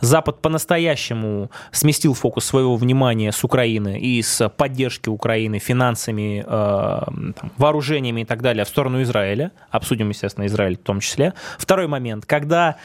[0.00, 7.52] Запад по-настоящему сместил фокус своего внимания с Украины и с поддержки Украины финансами, э, там,
[7.56, 9.52] вооружениями и так далее в сторону Израиля.
[9.70, 11.34] Обсудим, естественно, Израиль в том числе.
[11.58, 12.76] Второй момент, когда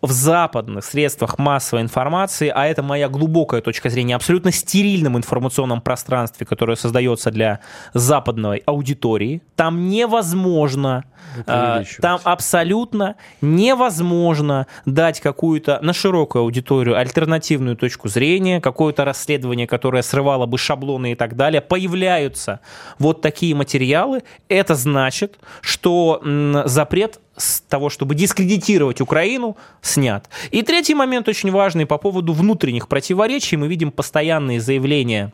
[0.00, 6.46] в западных средствах массовой информации, а это моя глубокая точка зрения, абсолютно стерильном информационном пространстве,
[6.46, 7.60] которое создается для
[7.94, 11.04] западной аудитории, там невозможно,
[11.46, 20.02] э, там абсолютно невозможно дать какую-то на широкую аудиторию альтернативную точку зрения, какое-то расследование, которое
[20.02, 21.60] срывало бы шаблоны и так далее.
[21.60, 22.60] Появляются
[22.98, 26.22] вот такие материалы, это значит, что
[26.66, 30.28] запрет с того, чтобы дискредитировать Украину, снят.
[30.50, 33.56] И третий момент очень важный по поводу внутренних противоречий.
[33.56, 35.32] Мы видим постоянные заявления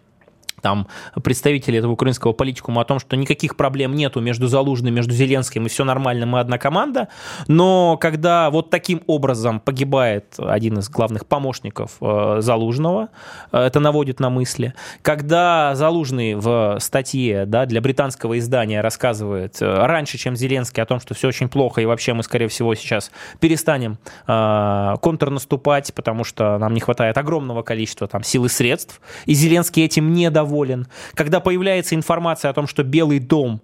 [0.64, 0.86] там
[1.22, 5.68] представители этого украинского политикума о том, что никаких проблем нету между Залужным, между Зеленским, и
[5.68, 7.08] все нормально, мы одна команда.
[7.48, 13.10] Но когда вот таким образом погибает один из главных помощников э, Залужного,
[13.52, 14.72] э, это наводит на мысли.
[15.02, 20.98] Когда Залужный в статье да, для британского издания рассказывает э, раньше, чем Зеленский, о том,
[20.98, 26.72] что все очень плохо, и вообще мы, скорее всего, сейчас перестанем контрнаступать, потому что нам
[26.74, 30.43] не хватает огромного количества там, сил и средств, и Зеленский этим недоволен, доволен.
[31.14, 33.62] Когда появляется информация о том, что Белый дом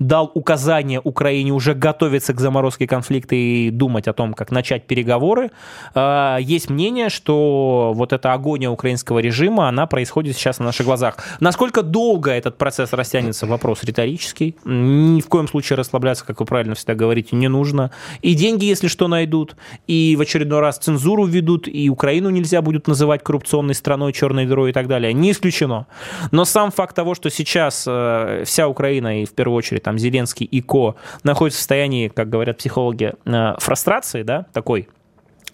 [0.00, 5.50] дал указание Украине уже готовиться к заморозке конфликта и думать о том, как начать переговоры.
[5.94, 11.18] А, есть мнение, что вот эта агония украинского режима, она происходит сейчас на наших глазах.
[11.38, 14.56] Насколько долго этот процесс растянется, вопрос риторический.
[14.64, 17.90] Ни в коем случае расслабляться, как вы правильно всегда говорите, не нужно.
[18.22, 19.54] И деньги, если что, найдут,
[19.86, 24.70] и в очередной раз цензуру введут, и Украину нельзя будет называть коррупционной страной, черной дырой
[24.70, 25.12] и так далее.
[25.12, 25.86] Не исключено.
[26.30, 30.46] Но сам факт того, что сейчас э, вся Украина, и в первую очередь там Зеленский
[30.46, 34.88] и Ко находятся в состоянии, как говорят психологи, э, фрустрации, да, такой,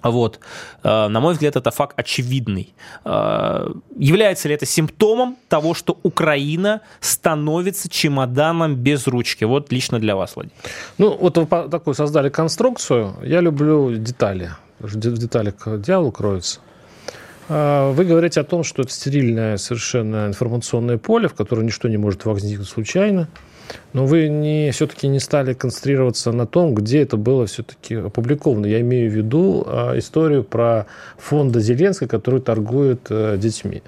[0.03, 0.41] вот.
[0.85, 2.75] Э, на мой взгляд, это факт очевидный.
[3.07, 9.45] Э, является ли это симптомом того, что Украина становится чемоданом без ручки?
[9.45, 10.55] Вот лично для вас, Владимир.
[10.99, 13.15] Ну, вот вы такую создали конструкцию.
[13.23, 14.51] Я люблю детали.
[14.81, 16.61] В деталях дьявол кроется.
[17.49, 22.27] Вы говорите о том, что это стерильное совершенно информационное поле, в котором ничто не может
[22.27, 23.29] возникнуть случайно.
[23.93, 28.67] Но вы не, все-таки не стали концентрироваться на том, где это было все-таки опубликовано.
[28.67, 30.87] Я имею в виду а, историю про
[31.19, 33.83] фонда Зеленской, который торгует а, детьми.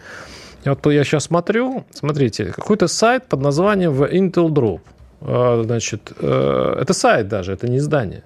[0.65, 4.81] И вот я сейчас смотрю, смотрите, какой-то сайт под названием Intel Drop.
[5.21, 8.25] А, значит, а, это сайт даже, это не издание.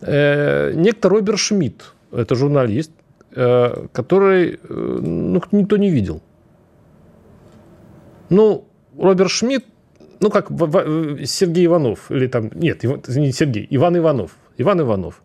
[0.00, 2.90] А, некто Роберт Шмидт, это журналист,
[3.32, 6.22] который ну, никто не видел.
[8.30, 9.64] Ну, Роберт Шмидт
[10.24, 10.48] ну, как
[11.26, 14.30] Сергей Иванов, или там, нет, не Сергей, Иван Иванов.
[14.56, 15.22] Иван Иванов.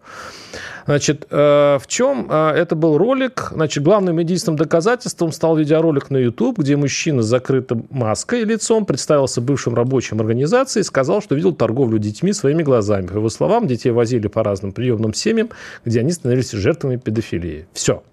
[0.86, 3.50] Значит, э, в чем э, это был ролик?
[3.54, 9.40] Значит, главным единственным доказательством стал видеоролик на YouTube, где мужчина с закрытым маской лицом представился
[9.40, 13.08] бывшим рабочим организации и сказал, что видел торговлю детьми своими глазами.
[13.08, 15.50] По его словам, детей возили по разным приемным семьям,
[15.86, 17.68] где они становились жертвами педофилии.
[17.72, 18.04] Все.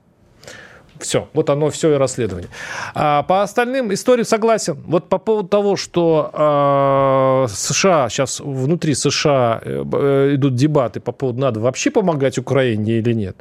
[1.01, 2.49] Все, вот оно все и расследование.
[2.95, 4.79] А по остальным истории согласен.
[4.87, 11.13] Вот по поводу того, что э, США сейчас внутри США э, э, идут дебаты по
[11.13, 13.37] поводу надо вообще помогать Украине или нет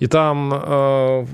[0.00, 1.26] и там э,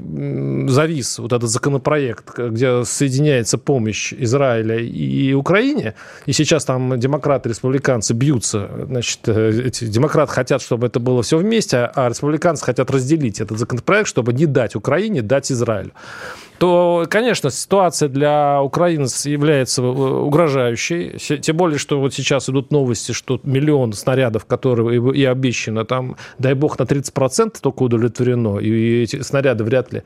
[0.69, 5.95] завис вот этот законопроект, где соединяется помощь Израиля и Украине,
[6.27, 11.39] и сейчас там демократы, республиканцы бьются, значит, э, эти демократы хотят, чтобы это было все
[11.39, 15.93] вместе, а республиканцы хотят разделить этот законопроект, чтобы не дать Украине, дать Израилю.
[16.61, 21.17] То, конечно, ситуация для Украины является э, угрожающей.
[21.39, 26.53] Тем более, что вот сейчас идут новости, что миллион снарядов, которые и обещано, там, дай
[26.53, 30.03] бог, на 30% только удовлетворено, и эти снаряды вряд ли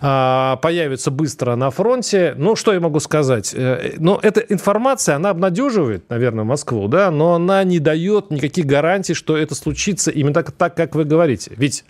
[0.00, 2.34] а, появятся быстро на фронте.
[2.36, 3.52] Ну, что я могу сказать?
[3.52, 9.14] Э, ну, эта информация, она обнадеживает, наверное, Москву, да, но она не дает никаких гарантий,
[9.14, 11.50] что это случится именно так, так как вы говорите.
[11.56, 11.84] Ведь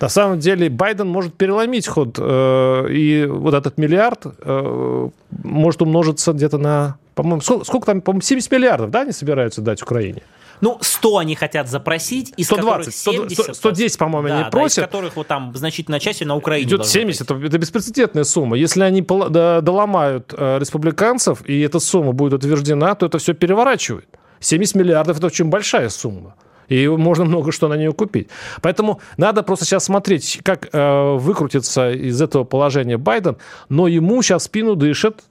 [0.00, 5.08] на самом деле Байден может переломить ход, э, и вот этот миллиард э,
[5.42, 9.82] может умножиться где-то на, по-моему, сколько, сколько там, по-моему, 70 миллиардов, да, они собираются дать
[9.82, 10.22] Украине?
[10.60, 14.76] Ну, 100 они хотят запросить, из 120, 70, 100, 110, по-моему, да, они просят.
[14.76, 18.56] Да, из которых вот там значительная часть на Украине Идет 70, это, это беспрецедентная сумма.
[18.56, 24.06] Если они доломают э, республиканцев, и эта сумма будет утверждена, то это все переворачивает.
[24.40, 26.34] 70 миллиардов– это очень большая сумма
[26.70, 28.28] и можно много что на нее купить.
[28.62, 33.36] Поэтому надо просто сейчас смотреть, как э, выкрутится из этого положения Байден,
[33.68, 35.24] но ему сейчас спину дышит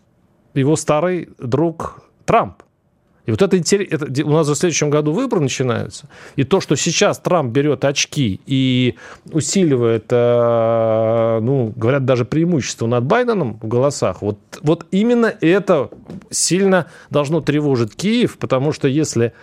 [0.54, 2.62] его старый друг Трамп.
[3.29, 6.09] И вот это, это у нас в следующем году выборы начинаются.
[6.35, 8.95] И то, что сейчас Трамп берет очки и
[9.31, 15.91] усиливает, э, ну, говорят, даже преимущество над Байденом в голосах, вот, вот именно это
[16.31, 19.33] сильно должно тревожить Киев, потому что если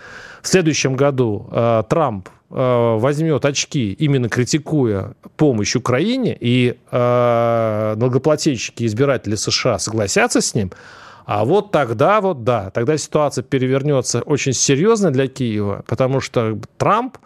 [0.41, 8.85] в следующем году э, Трамп э, возьмет очки, именно критикуя помощь Украине, и э, налогоплательщики,
[8.85, 10.73] избиратели США согласятся с ним,
[11.27, 17.17] а вот тогда, вот да, тогда ситуация перевернется очень серьезно для Киева, потому что Трамп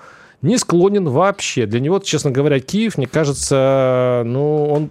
[0.42, 1.68] не склонен вообще.
[1.68, 4.90] Для него, честно говоря, Киев, мне кажется, ну, он,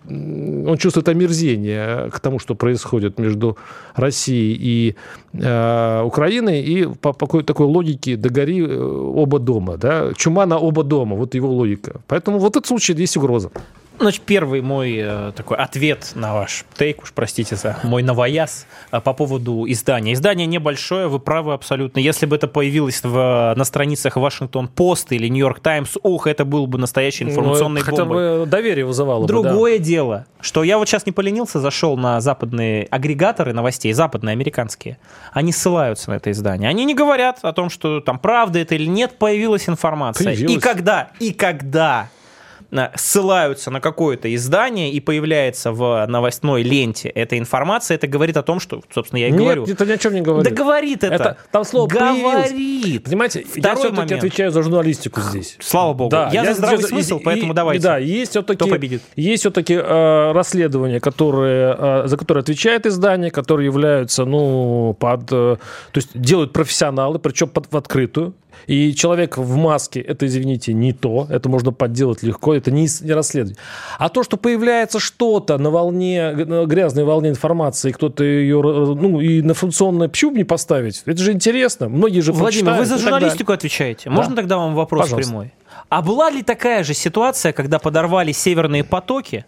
[0.68, 3.59] он чувствует омерзение к тому, что происходит между
[3.96, 4.96] Россией и
[5.33, 10.85] э, Украиной, и по, по такой логике догори э, оба дома, да, чума на оба
[10.85, 12.01] дома, вот его логика.
[12.07, 13.51] Поэтому в этот случай есть угроза.
[14.00, 19.00] Значит, первый мой э, такой ответ на ваш тейк, уж простите за мой новояз, э,
[19.00, 20.14] по поводу издания.
[20.14, 21.98] Издание небольшое, вы правы абсолютно.
[21.98, 26.66] Если бы это появилось в, на страницах Вашингтон Пост или Нью-Йорк Таймс, ух, это был
[26.66, 29.84] бы настоящий ну, информационный ну, хотя бы доверие вызывало Другое бы, да.
[29.84, 34.96] дело, что я вот сейчас не поленился, зашел на западные агрегаторы новостей, западные, американские.
[35.34, 36.70] Они ссылаются на это издание.
[36.70, 40.24] Они не говорят о том, что там правда это или нет, появилась информация.
[40.24, 40.56] Появилась.
[40.56, 42.08] И когда, и когда
[42.94, 48.61] ссылаются на какое-то издание и появляется в новостной ленте эта информация, это говорит о том,
[48.61, 49.64] что, собственно, я и Нет, говорю.
[49.64, 50.52] это ни о чем не говорит.
[50.52, 51.14] Да говорит это.
[51.14, 52.22] это там слово говорит.
[52.22, 53.02] Появилось.
[53.02, 55.56] Понимаете, Второй я все-таки отвечаю за журналистику здесь.
[55.61, 56.11] Слава богу.
[56.11, 57.83] Да, я, я за здравый здесь, смысл, и, поэтому и, давайте.
[57.83, 59.02] Да, есть все-таки, Кто победит?
[59.16, 65.22] Есть все-таки э, расследования, которые, э, за которые отвечает издание, которые являются, ну, под...
[65.33, 65.59] Э, то
[65.94, 68.35] есть делают профессионалы, причем под, в открытую.
[68.66, 73.12] И человек в маске, это, извините, не то, это можно подделать легко, это не, не
[73.12, 73.58] расследование.
[73.98, 79.42] А то, что появляется что-то на волне, на грязной волне информации, кто-то ее, ну, и
[79.42, 81.02] на функционное, почему не поставить?
[81.06, 84.10] Это же интересно, многие же Владимир, вы за журналистику отвечаете.
[84.10, 84.16] Да.
[84.16, 85.30] Можно тогда вам вопрос Пожалуйста.
[85.30, 85.52] прямой?
[85.88, 89.44] А была ли такая же ситуация, когда подорвали северные потоки,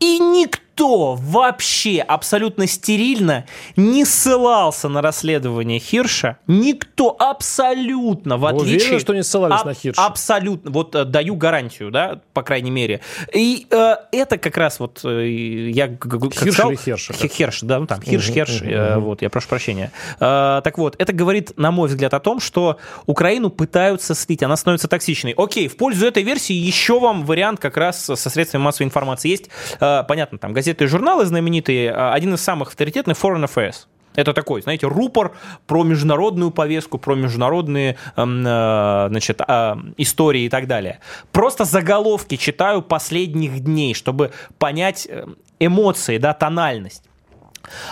[0.00, 3.44] и никто никто вообще абсолютно стерильно
[3.76, 6.38] не ссылался на расследование Хирша.
[6.46, 8.76] Никто абсолютно, в отличие...
[8.76, 10.06] Уверены, что не ссылались а- на Хирша?
[10.06, 10.70] Абсолютно.
[10.70, 13.00] Вот э, даю гарантию, да, по крайней мере.
[13.34, 15.88] И э, это как раз вот э, я...
[15.88, 17.10] Как Хирш сказал, или Херш?
[17.30, 19.92] Херш, да, ну там, Хирш, угу, Херш, угу, э, вот, я прошу прощения.
[20.18, 24.56] Э, так вот, это говорит, на мой взгляд, о том, что Украину пытаются слить, она
[24.56, 25.34] становится токсичной.
[25.36, 29.50] Окей, в пользу этой версии еще вам вариант как раз со средствами массовой информации есть.
[29.78, 33.86] Э, понятно, там, газета газеты и журналы знаменитые, а, один из самых авторитетных Foreign Affairs.
[34.16, 35.32] Это такой, знаете, рупор
[35.66, 40.98] про международную повестку, про международные э, значит, э, истории и так далее.
[41.30, 45.26] Просто заголовки читаю последних дней, чтобы понять э,
[45.60, 47.04] эмоции, да, тональность.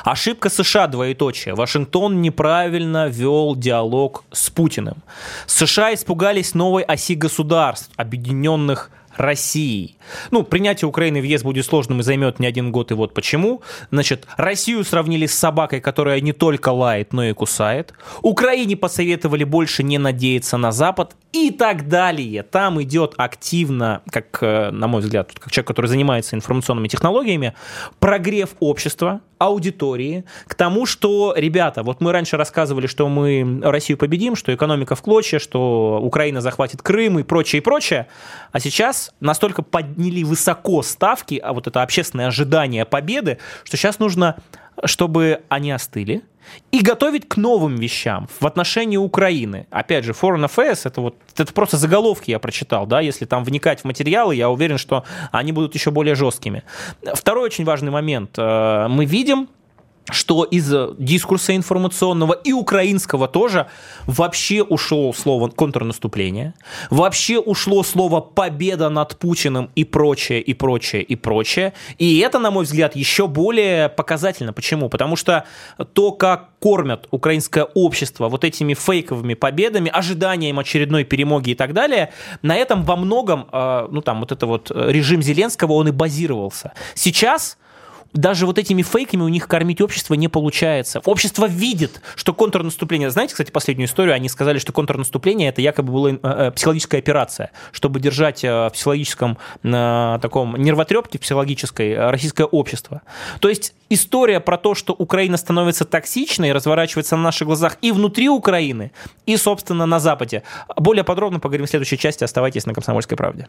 [0.04, 1.54] Ошибка США, двоеточие.
[1.54, 4.96] Вашингтон неправильно вел диалог с Путиным.
[5.46, 9.97] США испугались новой оси государств, объединенных Россией.
[10.30, 13.62] Ну, принятие Украины в ЕС будет сложным и займет не один год, и вот почему.
[13.90, 17.92] Значит, Россию сравнили с собакой, которая не только лает, но и кусает.
[18.22, 22.42] Украине посоветовали больше не надеяться на Запад и так далее.
[22.42, 27.54] Там идет активно, как, э, на мой взгляд, как человек, который занимается информационными технологиями,
[27.98, 34.34] прогрев общества, аудитории к тому, что, ребята, вот мы раньше рассказывали, что мы Россию победим,
[34.36, 38.08] что экономика в клочья, что Украина захватит Крым и прочее, и прочее,
[38.52, 39.62] а сейчас настолько
[39.98, 44.36] подняли высоко ставки, а вот это общественное ожидание победы, что сейчас нужно
[44.84, 46.22] чтобы они остыли,
[46.70, 49.66] и готовить к новым вещам в отношении Украины.
[49.70, 53.80] Опять же, Foreign Affairs это вот это просто заголовки я прочитал, да, если там вникать
[53.80, 56.62] в материалы, я уверен, что они будут еще более жесткими.
[57.12, 58.38] Второй очень важный момент.
[58.38, 59.48] Э, мы видим,
[60.10, 63.66] что из дискурса информационного и украинского тоже
[64.06, 66.54] вообще ушло слово контрнаступление,
[66.90, 71.74] вообще ушло слово победа над Путиным и прочее, и прочее, и прочее.
[71.98, 74.52] И это, на мой взгляд, еще более показательно.
[74.52, 74.88] Почему?
[74.88, 75.44] Потому что
[75.92, 82.12] то, как кормят украинское общество вот этими фейковыми победами, ожиданием очередной перемоги и так далее,
[82.42, 86.72] на этом во многом, э, ну там вот это вот режим Зеленского, он и базировался.
[86.94, 87.58] Сейчас
[88.12, 91.00] даже вот этими фейками у них кормить общество не получается.
[91.04, 93.10] Общество видит, что контрнаступление...
[93.10, 94.14] Знаете, кстати, последнюю историю?
[94.14, 98.70] Они сказали, что контрнаступление это якобы была э, э, психологическая операция, чтобы держать э, в
[98.70, 103.02] психологическом таком нервотрепке психологической российское общество.
[103.40, 108.28] То есть история про то, что Украина становится токсичной, разворачивается на наших глазах и внутри
[108.28, 108.92] Украины,
[109.26, 110.42] и, собственно, на Западе.
[110.76, 112.24] Более подробно поговорим в следующей части.
[112.24, 113.48] Оставайтесь на «Комсомольской правде».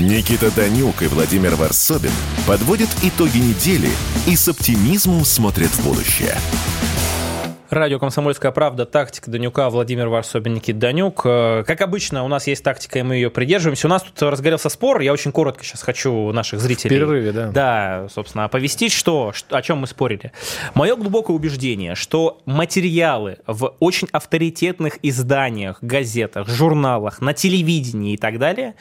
[0.00, 2.10] Никита Данюк и Владимир Варсобин
[2.46, 3.90] подводят итоги недели
[4.26, 6.36] и с оптимизмом смотрят в будущее.
[7.68, 11.20] Радио «Комсомольская правда», тактика Данюка, Владимир Варсобин, Никит Данюк.
[11.24, 13.86] Э, как обычно, у нас есть тактика, и мы ее придерживаемся.
[13.86, 16.96] У нас тут разгорелся спор, я очень коротко сейчас хочу наших зрителей...
[16.96, 17.50] В перерыве, да.
[17.50, 20.32] Да, собственно, оповестить, что, о чем мы спорили.
[20.74, 28.38] Мое глубокое убеждение, что материалы в очень авторитетных изданиях, газетах, журналах, на телевидении и так
[28.38, 28.74] далее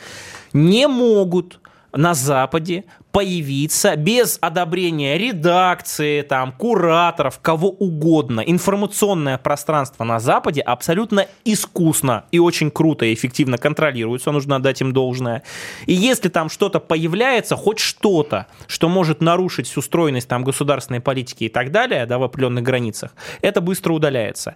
[0.54, 1.60] не могут
[1.92, 8.42] на Западе появиться без одобрения редакции, там, кураторов, кого угодно.
[8.42, 14.94] Информационное пространство на Западе абсолютно искусно и очень круто и эффективно контролируется, нужно отдать им
[14.94, 15.44] должное.
[15.88, 21.46] И если там что-то появляется, хоть что-то, что может нарушить всю стройность там, государственной политики
[21.46, 24.56] и так далее, да, в определенных границах, это быстро удаляется.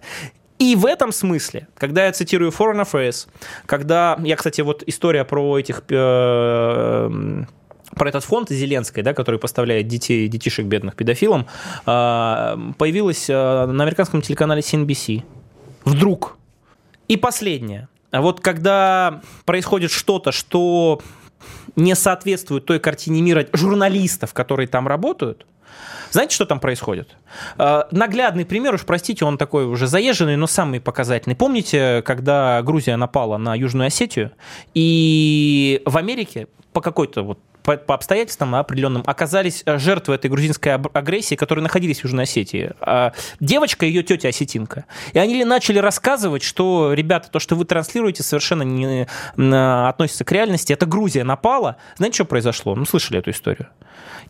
[0.58, 3.26] И в этом смысле, когда я цитирую Foreign Affairs,
[3.66, 7.44] когда я, кстати, вот история про этих э,
[7.94, 11.46] про этот фонд Зеленской, да, который поставляет детей, детишек бедных педофилам,
[11.86, 15.22] э, появилась э, на американском телеканале CNBC.
[15.84, 16.38] Вдруг.
[17.08, 17.88] И последнее.
[18.12, 21.00] Вот когда происходит что-то, что
[21.76, 25.46] не соответствует той картине мира журналистов, которые там работают,
[26.10, 27.16] знаете, что там происходит?
[27.58, 31.34] А, наглядный пример, уж простите, он такой уже заезженный, но самый показательный.
[31.34, 34.30] Помните, когда Грузия напала на Южную Осетию,
[34.74, 40.74] и в Америке по какой-то вот по, по обстоятельствам определенным оказались э, жертвы этой грузинской
[40.74, 42.72] агрессии, которые находились в Южной Осетии.
[42.80, 44.84] А девочка, ее тетя осетинка.
[45.14, 49.08] И они начали рассказывать, что, ребята, то, что вы транслируете, совершенно не
[49.88, 50.72] относится к реальности.
[50.72, 51.76] Это Грузия напала.
[51.96, 52.74] Знаете, что произошло?
[52.74, 53.68] Ну, слышали эту историю?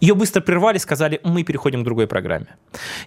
[0.00, 2.46] Ее быстро прервали, сказали, мы переходим к другой программе.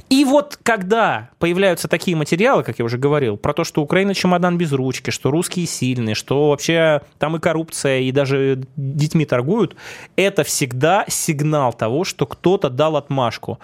[0.10, 4.58] И вот когда появляются такие материалы, как я уже говорил, про то, что Украина чемодан
[4.58, 9.76] без ручки, что русские сильные, что вообще там и коррупция, и даже детьми торгуют,
[10.18, 13.60] это всегда сигнал того, что кто-то дал отмашку.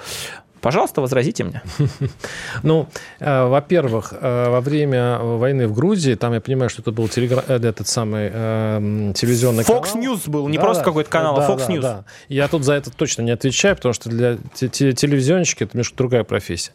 [0.63, 1.61] Пожалуйста, возразите мне.
[2.63, 2.87] Ну,
[3.19, 7.43] э, во-первых, э, во время войны в Грузии, там я понимаю, что это был телегра...
[7.47, 8.29] Э, этот самый
[9.13, 10.15] телевизионный Fox канал.
[10.15, 11.81] News был, не да, просто да, какой-то канал, а да, а Fox News.
[11.81, 12.05] Да.
[12.29, 16.71] Я тут за это точно не отвечаю, потому что для телевизионщики это немножко другая профессия.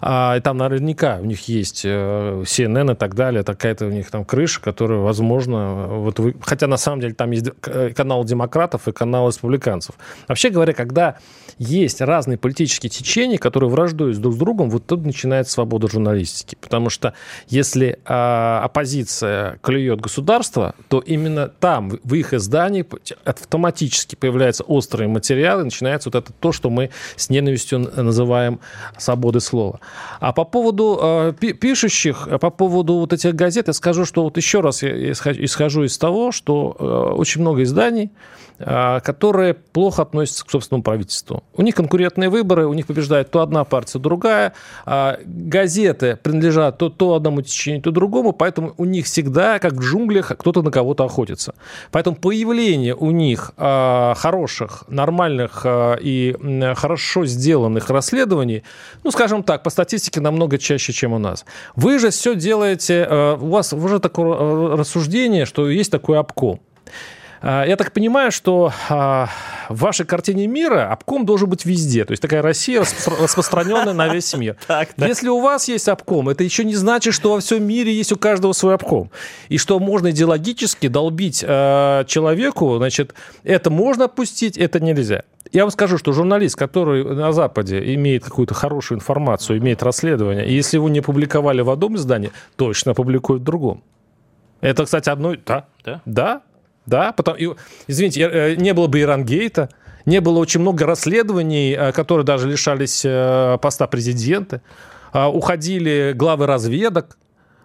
[0.00, 4.24] А, и там наверняка у них есть CNN и так далее, такая-то у них там
[4.24, 6.36] крыша, которая, возможно, вот вы...
[6.40, 7.46] хотя на самом деле там есть
[7.96, 9.96] канал демократов и канал республиканцев.
[10.28, 11.16] Вообще говоря, когда
[11.58, 16.56] есть разные политические течения, которые враждуют друг с другом, вот тут начинается свобода журналистики.
[16.60, 17.14] Потому что
[17.48, 22.84] если а, оппозиция клюет государство, то именно там, в их издании,
[23.24, 28.60] автоматически появляются острые материалы, начинается вот это то, что мы с ненавистью называем
[28.98, 29.80] свободой слова.
[30.20, 34.60] А по поводу а, пишущих, по поводу вот этих газет, я скажу, что вот еще
[34.60, 38.10] раз я исхожу из того, что а, очень много изданий,
[38.58, 41.42] которые плохо относятся к собственному правительству.
[41.54, 44.52] У них конкурентные выборы, у них побеждает то одна партия, то другая.
[44.86, 49.80] А газеты принадлежат то, то одному течению, то другому, поэтому у них всегда, как в
[49.80, 51.54] джунглях, кто-то на кого-то охотится.
[51.90, 56.36] Поэтому появление у них а, хороших, нормальных а, и
[56.74, 58.62] хорошо сделанных расследований,
[59.02, 61.44] ну, скажем так, по статистике намного чаще, чем у нас.
[61.76, 66.60] Вы же все делаете, а, у вас уже такое а, рассуждение, что есть такой обком.
[67.46, 69.28] А, я так понимаю, что а,
[69.68, 72.06] в вашей картине мира обком должен быть везде.
[72.06, 72.82] То есть такая Россия
[73.20, 74.56] распространенная на весь мир.
[74.96, 78.16] Если у вас есть обком, это еще не значит, что во всем мире есть у
[78.16, 79.10] каждого свой обком.
[79.50, 85.24] И что можно идеологически долбить а, человеку, значит, это можно опустить, это нельзя.
[85.52, 90.54] Я вам скажу, что журналист, который на Западе имеет какую-то хорошую информацию, имеет расследование, и
[90.54, 93.84] если его не публиковали в одном издании, точно опубликуют в другом.
[94.62, 95.34] Это, кстати, одно...
[95.44, 96.42] Да, да, да,
[96.86, 97.36] да, потом,
[97.86, 99.70] извините, э, не было бы Ирангейта,
[100.06, 104.60] не было очень много расследований, э, которые даже лишались э, поста президента,
[105.12, 107.16] а, уходили главы разведок,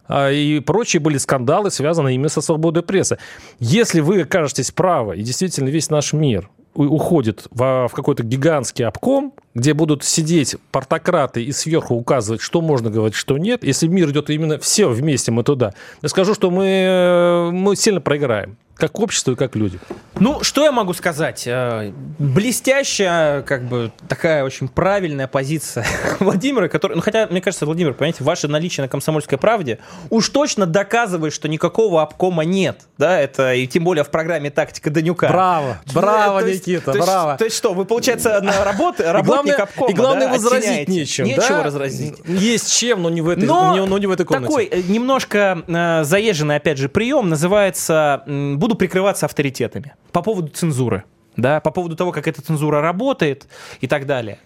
[0.07, 3.17] а, и прочие были скандалы, связанные именно со свободой прессы.
[3.59, 9.73] Если вы окажетесь правы, и действительно весь наш мир уходит в какой-то гигантский обком, где
[9.73, 14.59] будут сидеть портократы и сверху указывать, что можно говорить, что нет, если мир идет именно
[14.59, 19.55] все вместе мы туда, я скажу, что мы, мы сильно проиграем как общество и как
[19.55, 19.79] люди.
[20.19, 21.43] Ну, что я могу сказать?
[21.45, 25.85] Э, блестящая, как бы, такая очень правильная позиция
[26.19, 30.65] Владимира, который, ну, хотя, мне кажется, Владимир, понимаете, ваше наличие на «Комсомольской правде» уж точно
[30.65, 35.27] доказывает, что никакого обкома нет, да, это, и тем более в программе «Тактика Данюка».
[35.27, 37.29] Браво, браво, есть, Никита, то браво.
[37.31, 40.87] Есть, то есть что, вы, получается, на работе, работник главное, обкома, И главное, да, возразить
[40.87, 41.63] нечем, Нечего да?
[41.63, 42.15] разразить.
[42.25, 44.47] Есть чем, но не в этой, но не, но не в этой комнате.
[44.47, 48.23] такой э, немножко э, заезженный, опять же, прием называется
[48.69, 51.03] «буду прикрываться авторитетами по поводу цензуры,
[51.35, 53.47] да, по поводу того, как эта цензура работает
[53.81, 54.37] и так далее.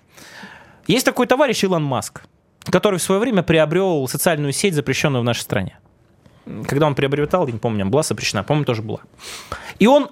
[0.87, 2.23] Есть такой товарищ Илон Маск,
[2.65, 5.77] который в свое время приобрел социальную сеть, запрещенную в нашей стране.
[6.67, 8.99] Когда он приобретал, я не помню, была запрещена, по-моему, тоже была.
[9.79, 10.09] И он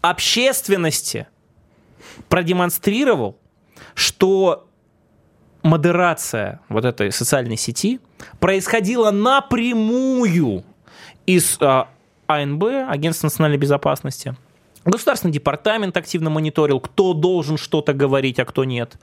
[0.00, 1.26] общественности
[2.28, 3.36] продемонстрировал,
[3.94, 4.66] что
[5.62, 8.00] модерация вот этой социальной сети
[8.40, 10.64] происходила напрямую
[11.26, 11.88] из а,
[12.36, 14.34] АНБ, Агентство национальной безопасности.
[14.84, 18.96] Государственный департамент активно мониторил, кто должен что-то говорить, а кто нет.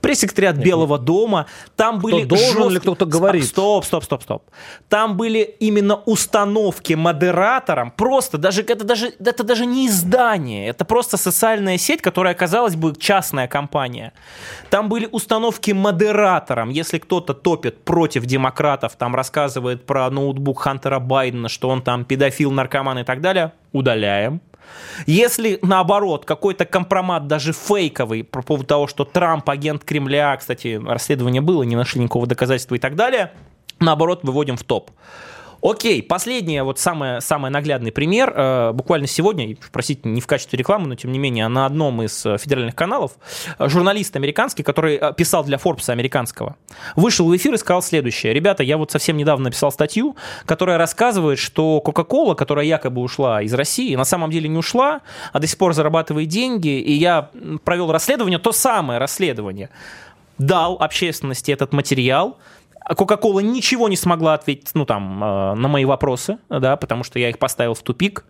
[0.00, 1.46] Пресс-секретариат Белого дома.
[1.76, 2.70] Там кто были должен жест...
[2.70, 3.46] или кто-то говорит?
[3.46, 4.42] Стоп, стоп, стоп, стоп.
[4.88, 7.90] Там были именно установки модераторам.
[7.90, 12.94] Просто даже это даже это даже не издание, это просто социальная сеть, которая казалось бы
[12.98, 14.12] частная компания.
[14.68, 16.68] Там были установки модераторам.
[16.68, 22.50] Если кто-то топит против демократов, там рассказывает про ноутбук Хантера Байдена, что он там педофил,
[22.50, 24.42] наркоман и так далее, удаляем
[25.06, 31.40] если, наоборот, какой-то компромат, даже фейковый, по поводу того, что Трамп агент Кремля, кстати, расследование
[31.40, 33.32] было, не нашли никакого доказательства и так далее,
[33.80, 34.90] наоборот, выводим в топ.
[35.62, 38.32] Окей, последний, вот самый, самый наглядный пример.
[38.34, 42.26] Э, буквально сегодня, простите, не в качестве рекламы, но тем не менее, на одном из
[42.26, 43.12] э, федеральных каналов
[43.60, 46.56] э, журналист американский, который писал для Forbes американского,
[46.96, 48.34] вышел в эфир и сказал следующее.
[48.34, 53.54] Ребята, я вот совсем недавно написал статью, которая рассказывает, что Coca-Cola, которая якобы ушла из
[53.54, 55.02] России, на самом деле не ушла,
[55.32, 57.30] а до сих пор зарабатывает деньги, и я
[57.62, 59.70] провел расследование, то самое расследование,
[60.38, 62.36] дал общественности этот материал,
[62.90, 67.30] Coca-Cola ничего не смогла ответить, ну, там, э, на мои вопросы, да, потому что я
[67.30, 68.24] их поставил в тупик.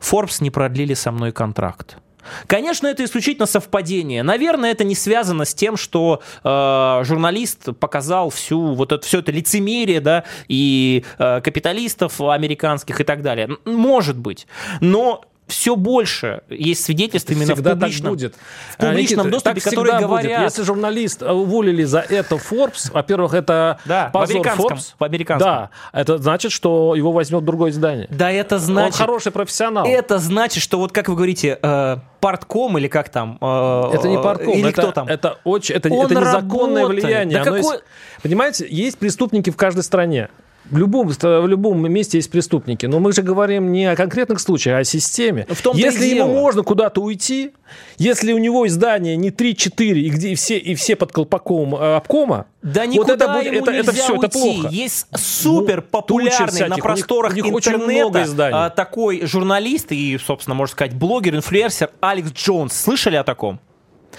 [0.00, 1.98] Forbes не продлили со мной контракт.
[2.46, 4.22] Конечно, это исключительно совпадение.
[4.22, 9.32] Наверное, это не связано с тем, что э, журналист показал всю вот это все это
[9.32, 13.56] лицемерие, да, и э, капиталистов американских и так далее.
[13.64, 14.46] Может быть,
[14.80, 18.34] но все больше есть свидетельств именно всегда в публичном, так будет.
[18.72, 20.06] в публичном Никита, доступе, которые будет.
[20.06, 20.42] говорят...
[20.42, 24.94] Если журналист уволили за это Forbes, во-первых, это да, позор в Forbes.
[24.98, 25.48] В американском.
[25.48, 28.08] Да, это значит, что его возьмет другое издание.
[28.10, 29.00] Да, это значит...
[29.00, 29.86] Он хороший профессионал.
[29.86, 33.38] Это значит, что вот как вы говорите, э, партком или как там...
[33.40, 35.06] Э, это не партком, или это, кто там?
[35.06, 37.04] Это, очень, это, это незаконное работает.
[37.04, 37.38] влияние.
[37.38, 37.58] Да какой...
[37.60, 37.84] есть,
[38.22, 40.28] понимаете, есть преступники в каждой стране.
[40.70, 42.86] В любом, в любом месте есть преступники.
[42.86, 45.46] Но мы же говорим не о конкретных случаях, а о системе.
[45.48, 46.40] В том если ему дело.
[46.40, 47.52] можно куда-то уйти,
[47.98, 51.96] если у него издание не 3-4, и, где, и, все, и все под колпаком э,
[51.96, 54.38] обкома, да вот это, будет, это, это все, это уйти.
[54.60, 54.68] плохо.
[54.74, 56.68] Есть супер Ну, популярный всяких.
[56.76, 58.26] на просторах У них- у них очень интернета
[58.64, 62.72] а, такой журналист и, собственно, можно сказать, блогер, инфлюенсер Алекс Джонс.
[62.74, 63.60] Слышали о таком?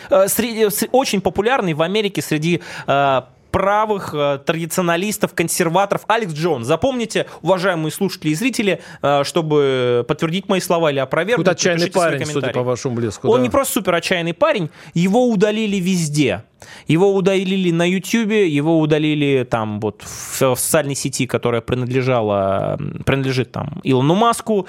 [0.09, 3.21] Э, Среди, с- очень популярный в Америке среди э,
[3.51, 6.03] правых э, традиционалистов, консерваторов.
[6.07, 11.45] Алекс Джон, запомните, уважаемые слушатели и зрители, э, чтобы подтвердить мои слова или опровергнуть.
[11.45, 13.27] Тут отчаянный парень, судя по вашему блеску.
[13.29, 13.43] Он да.
[13.43, 16.43] не просто супер отчаянный парень, его удалили везде.
[16.87, 23.51] Его удалили на Ютьюбе, его удалили там вот в, в социальной сети, которая принадлежала, принадлежит
[23.51, 24.67] там Илону Маску.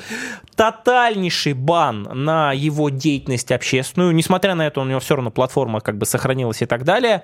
[0.55, 4.12] Тотальнейший бан на его деятельность общественную.
[4.14, 7.22] Несмотря на это, у него все равно платформа как бы сохранилась и так далее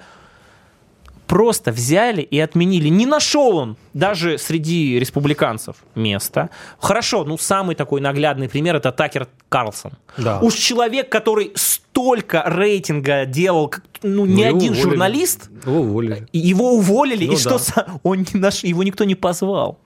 [1.26, 2.88] просто взяли и отменили.
[2.88, 6.50] Не нашел он даже среди республиканцев места.
[6.78, 9.92] Хорошо, ну самый такой наглядный пример это Такер Карлсон.
[10.18, 10.40] Да.
[10.40, 13.72] Уж человек, который столько рейтинга делал,
[14.02, 14.82] ну, ни ну, один уволили.
[14.82, 15.50] журналист.
[15.64, 16.28] Его уволили.
[16.32, 17.58] Его уволили, ну, и да.
[17.58, 19.78] что он не наш, его никто не позвал.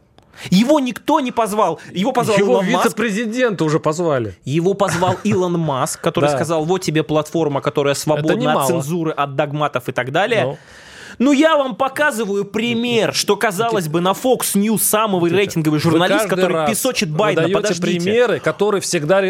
[0.51, 1.80] Его никто не позвал.
[1.93, 4.36] Его позвал Его Илон вице-президента уже позвали.
[4.45, 9.89] Его позвал Илон Маск, который сказал, вот тебе платформа, которая свободна от цензуры, от догматов
[9.89, 10.59] и так далее.
[11.19, 11.29] Ну.
[11.29, 16.66] Ну, я вам показываю пример, что, казалось бы, на Fox News самый рейтинговый журналист, который
[16.66, 17.51] песочит Байдена.
[17.51, 17.83] Подождите.
[17.83, 19.21] примеры, которые всегда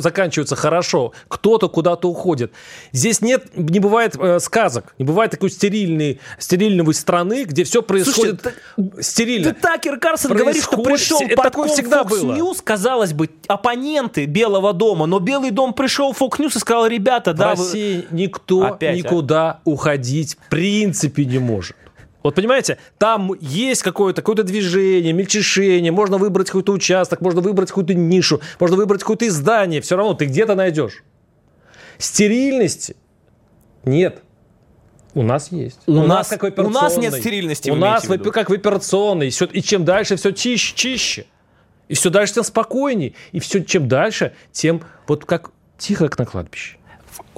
[0.00, 1.12] заканчиваются хорошо.
[1.28, 2.50] Кто-то куда-то уходит.
[2.90, 8.40] Здесь нет, не бывает э, сказок, не бывает такой стерильной, стерильной страны, где все происходит
[8.74, 9.54] Слушайте, стерильно.
[9.54, 12.34] Ты Такер Карсон говорит, что пришел это такое всегда Fox было.
[12.34, 16.88] News, казалось бы, оппоненты Белого дома, но Белый дом пришел в Fox News и сказал,
[16.88, 18.16] ребята, в да, России вы...
[18.16, 19.60] никто Опять, никуда а?
[19.64, 21.76] уходить в принципе не может.
[22.24, 27.92] Вот понимаете, там есть какое-то какое движение, мельчешение, можно выбрать какой-то участок, можно выбрать какую-то
[27.92, 31.04] нишу, можно выбрать какое-то издание, все равно ты где-то найдешь.
[31.98, 32.96] Стерильности
[33.84, 34.22] нет.
[35.12, 35.80] У нас есть.
[35.86, 37.70] У, у нас, как у нас нет стерильности.
[37.70, 39.28] У нас в, как в операционной.
[39.28, 41.26] И чем дальше, все чище, чище.
[41.88, 43.12] И все дальше, тем спокойнее.
[43.32, 46.78] И все, чем дальше, тем вот как тихо, как на кладбище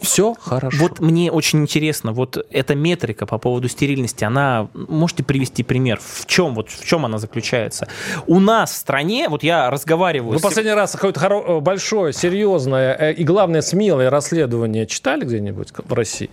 [0.03, 0.77] все хорошо.
[0.79, 6.27] Вот мне очень интересно, вот эта метрика по поводу стерильности, она, можете привести пример, в
[6.27, 7.89] чем, вот в чем она заключается?
[8.27, 10.33] У нас в стране, вот я разговариваю...
[10.33, 10.43] Вы с...
[10.43, 11.61] последний раз какое-то хоро...
[11.61, 16.31] большое, серьезное э, и, главное, смелое расследование читали где-нибудь в России?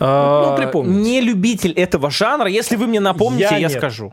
[0.00, 1.00] А, ну, припомните.
[1.00, 4.12] Не любитель этого жанра, если вы мне напомните, я, я скажу.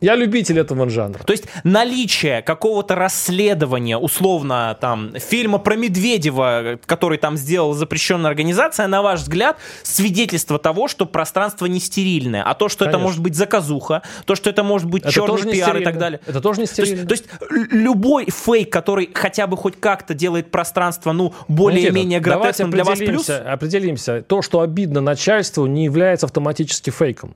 [0.00, 1.22] Я любитель этого жанра.
[1.24, 8.86] То есть наличие какого-то расследования, условно, там, фильма про Медведева, который там сделала запрещенная организация,
[8.86, 12.96] на ваш взгляд, свидетельство того, что пространство не стерильное, а то, что Конечно.
[12.96, 16.20] это может быть заказуха, то, что это может быть это черный пиар и так далее.
[16.26, 17.06] Это тоже не стерильно.
[17.06, 22.20] То есть, то есть любой фейк, который хотя бы хоть как-то делает пространство, ну, более-менее
[22.20, 23.28] гротескным для вас плюс...
[23.28, 24.22] Определимся.
[24.22, 27.34] То, что обидно начальству, не является автоматически фейком.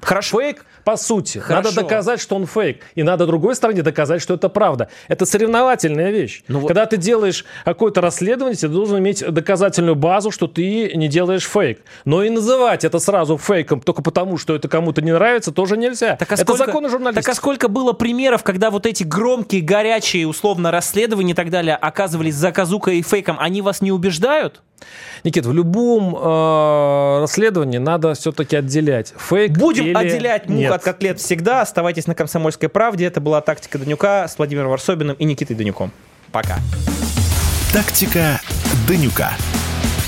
[0.00, 0.40] Хорошо.
[0.40, 1.38] Фейк, по сути.
[1.38, 1.70] Хорошо.
[1.70, 2.82] Надо доказать, что он фейк.
[2.94, 4.88] И надо другой стороне доказать, что это правда.
[5.08, 6.42] Это соревновательная вещь.
[6.48, 6.90] Ну, Когда вот...
[6.90, 11.80] ты делаешь какое-то расследование, ты должен иметь доказательную базу, что ты не делаешь фейк.
[12.04, 16.16] Но и называть это сразу фейком только потому, что это кому-то не нравится, тоже нельзя.
[16.16, 17.24] Так, а это сколько, законы журналистики.
[17.24, 21.76] Так а сколько было примеров, когда вот эти громкие, горячие, условно, расследования и так далее
[21.76, 24.62] оказывались заказукой и фейком, они вас не убеждают?
[25.24, 31.20] Никит, в любом э, расследовании надо все-таки отделять фейк Будем или отделять мух от котлет
[31.20, 31.62] всегда.
[31.62, 33.06] Оставайтесь на «Комсомольской правде».
[33.06, 35.90] Это была «Тактика Данюка» с Владимиром Варсобиным и Никитой Данюком.
[36.32, 36.56] Пока.
[37.72, 38.40] «Тактика
[38.88, 39.32] Данюка».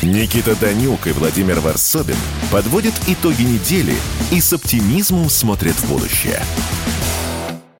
[0.03, 2.17] Никита Данюк и Владимир Варсобин
[2.51, 3.95] подводят итоги недели
[4.33, 6.41] и с оптимизмом смотрят в будущее.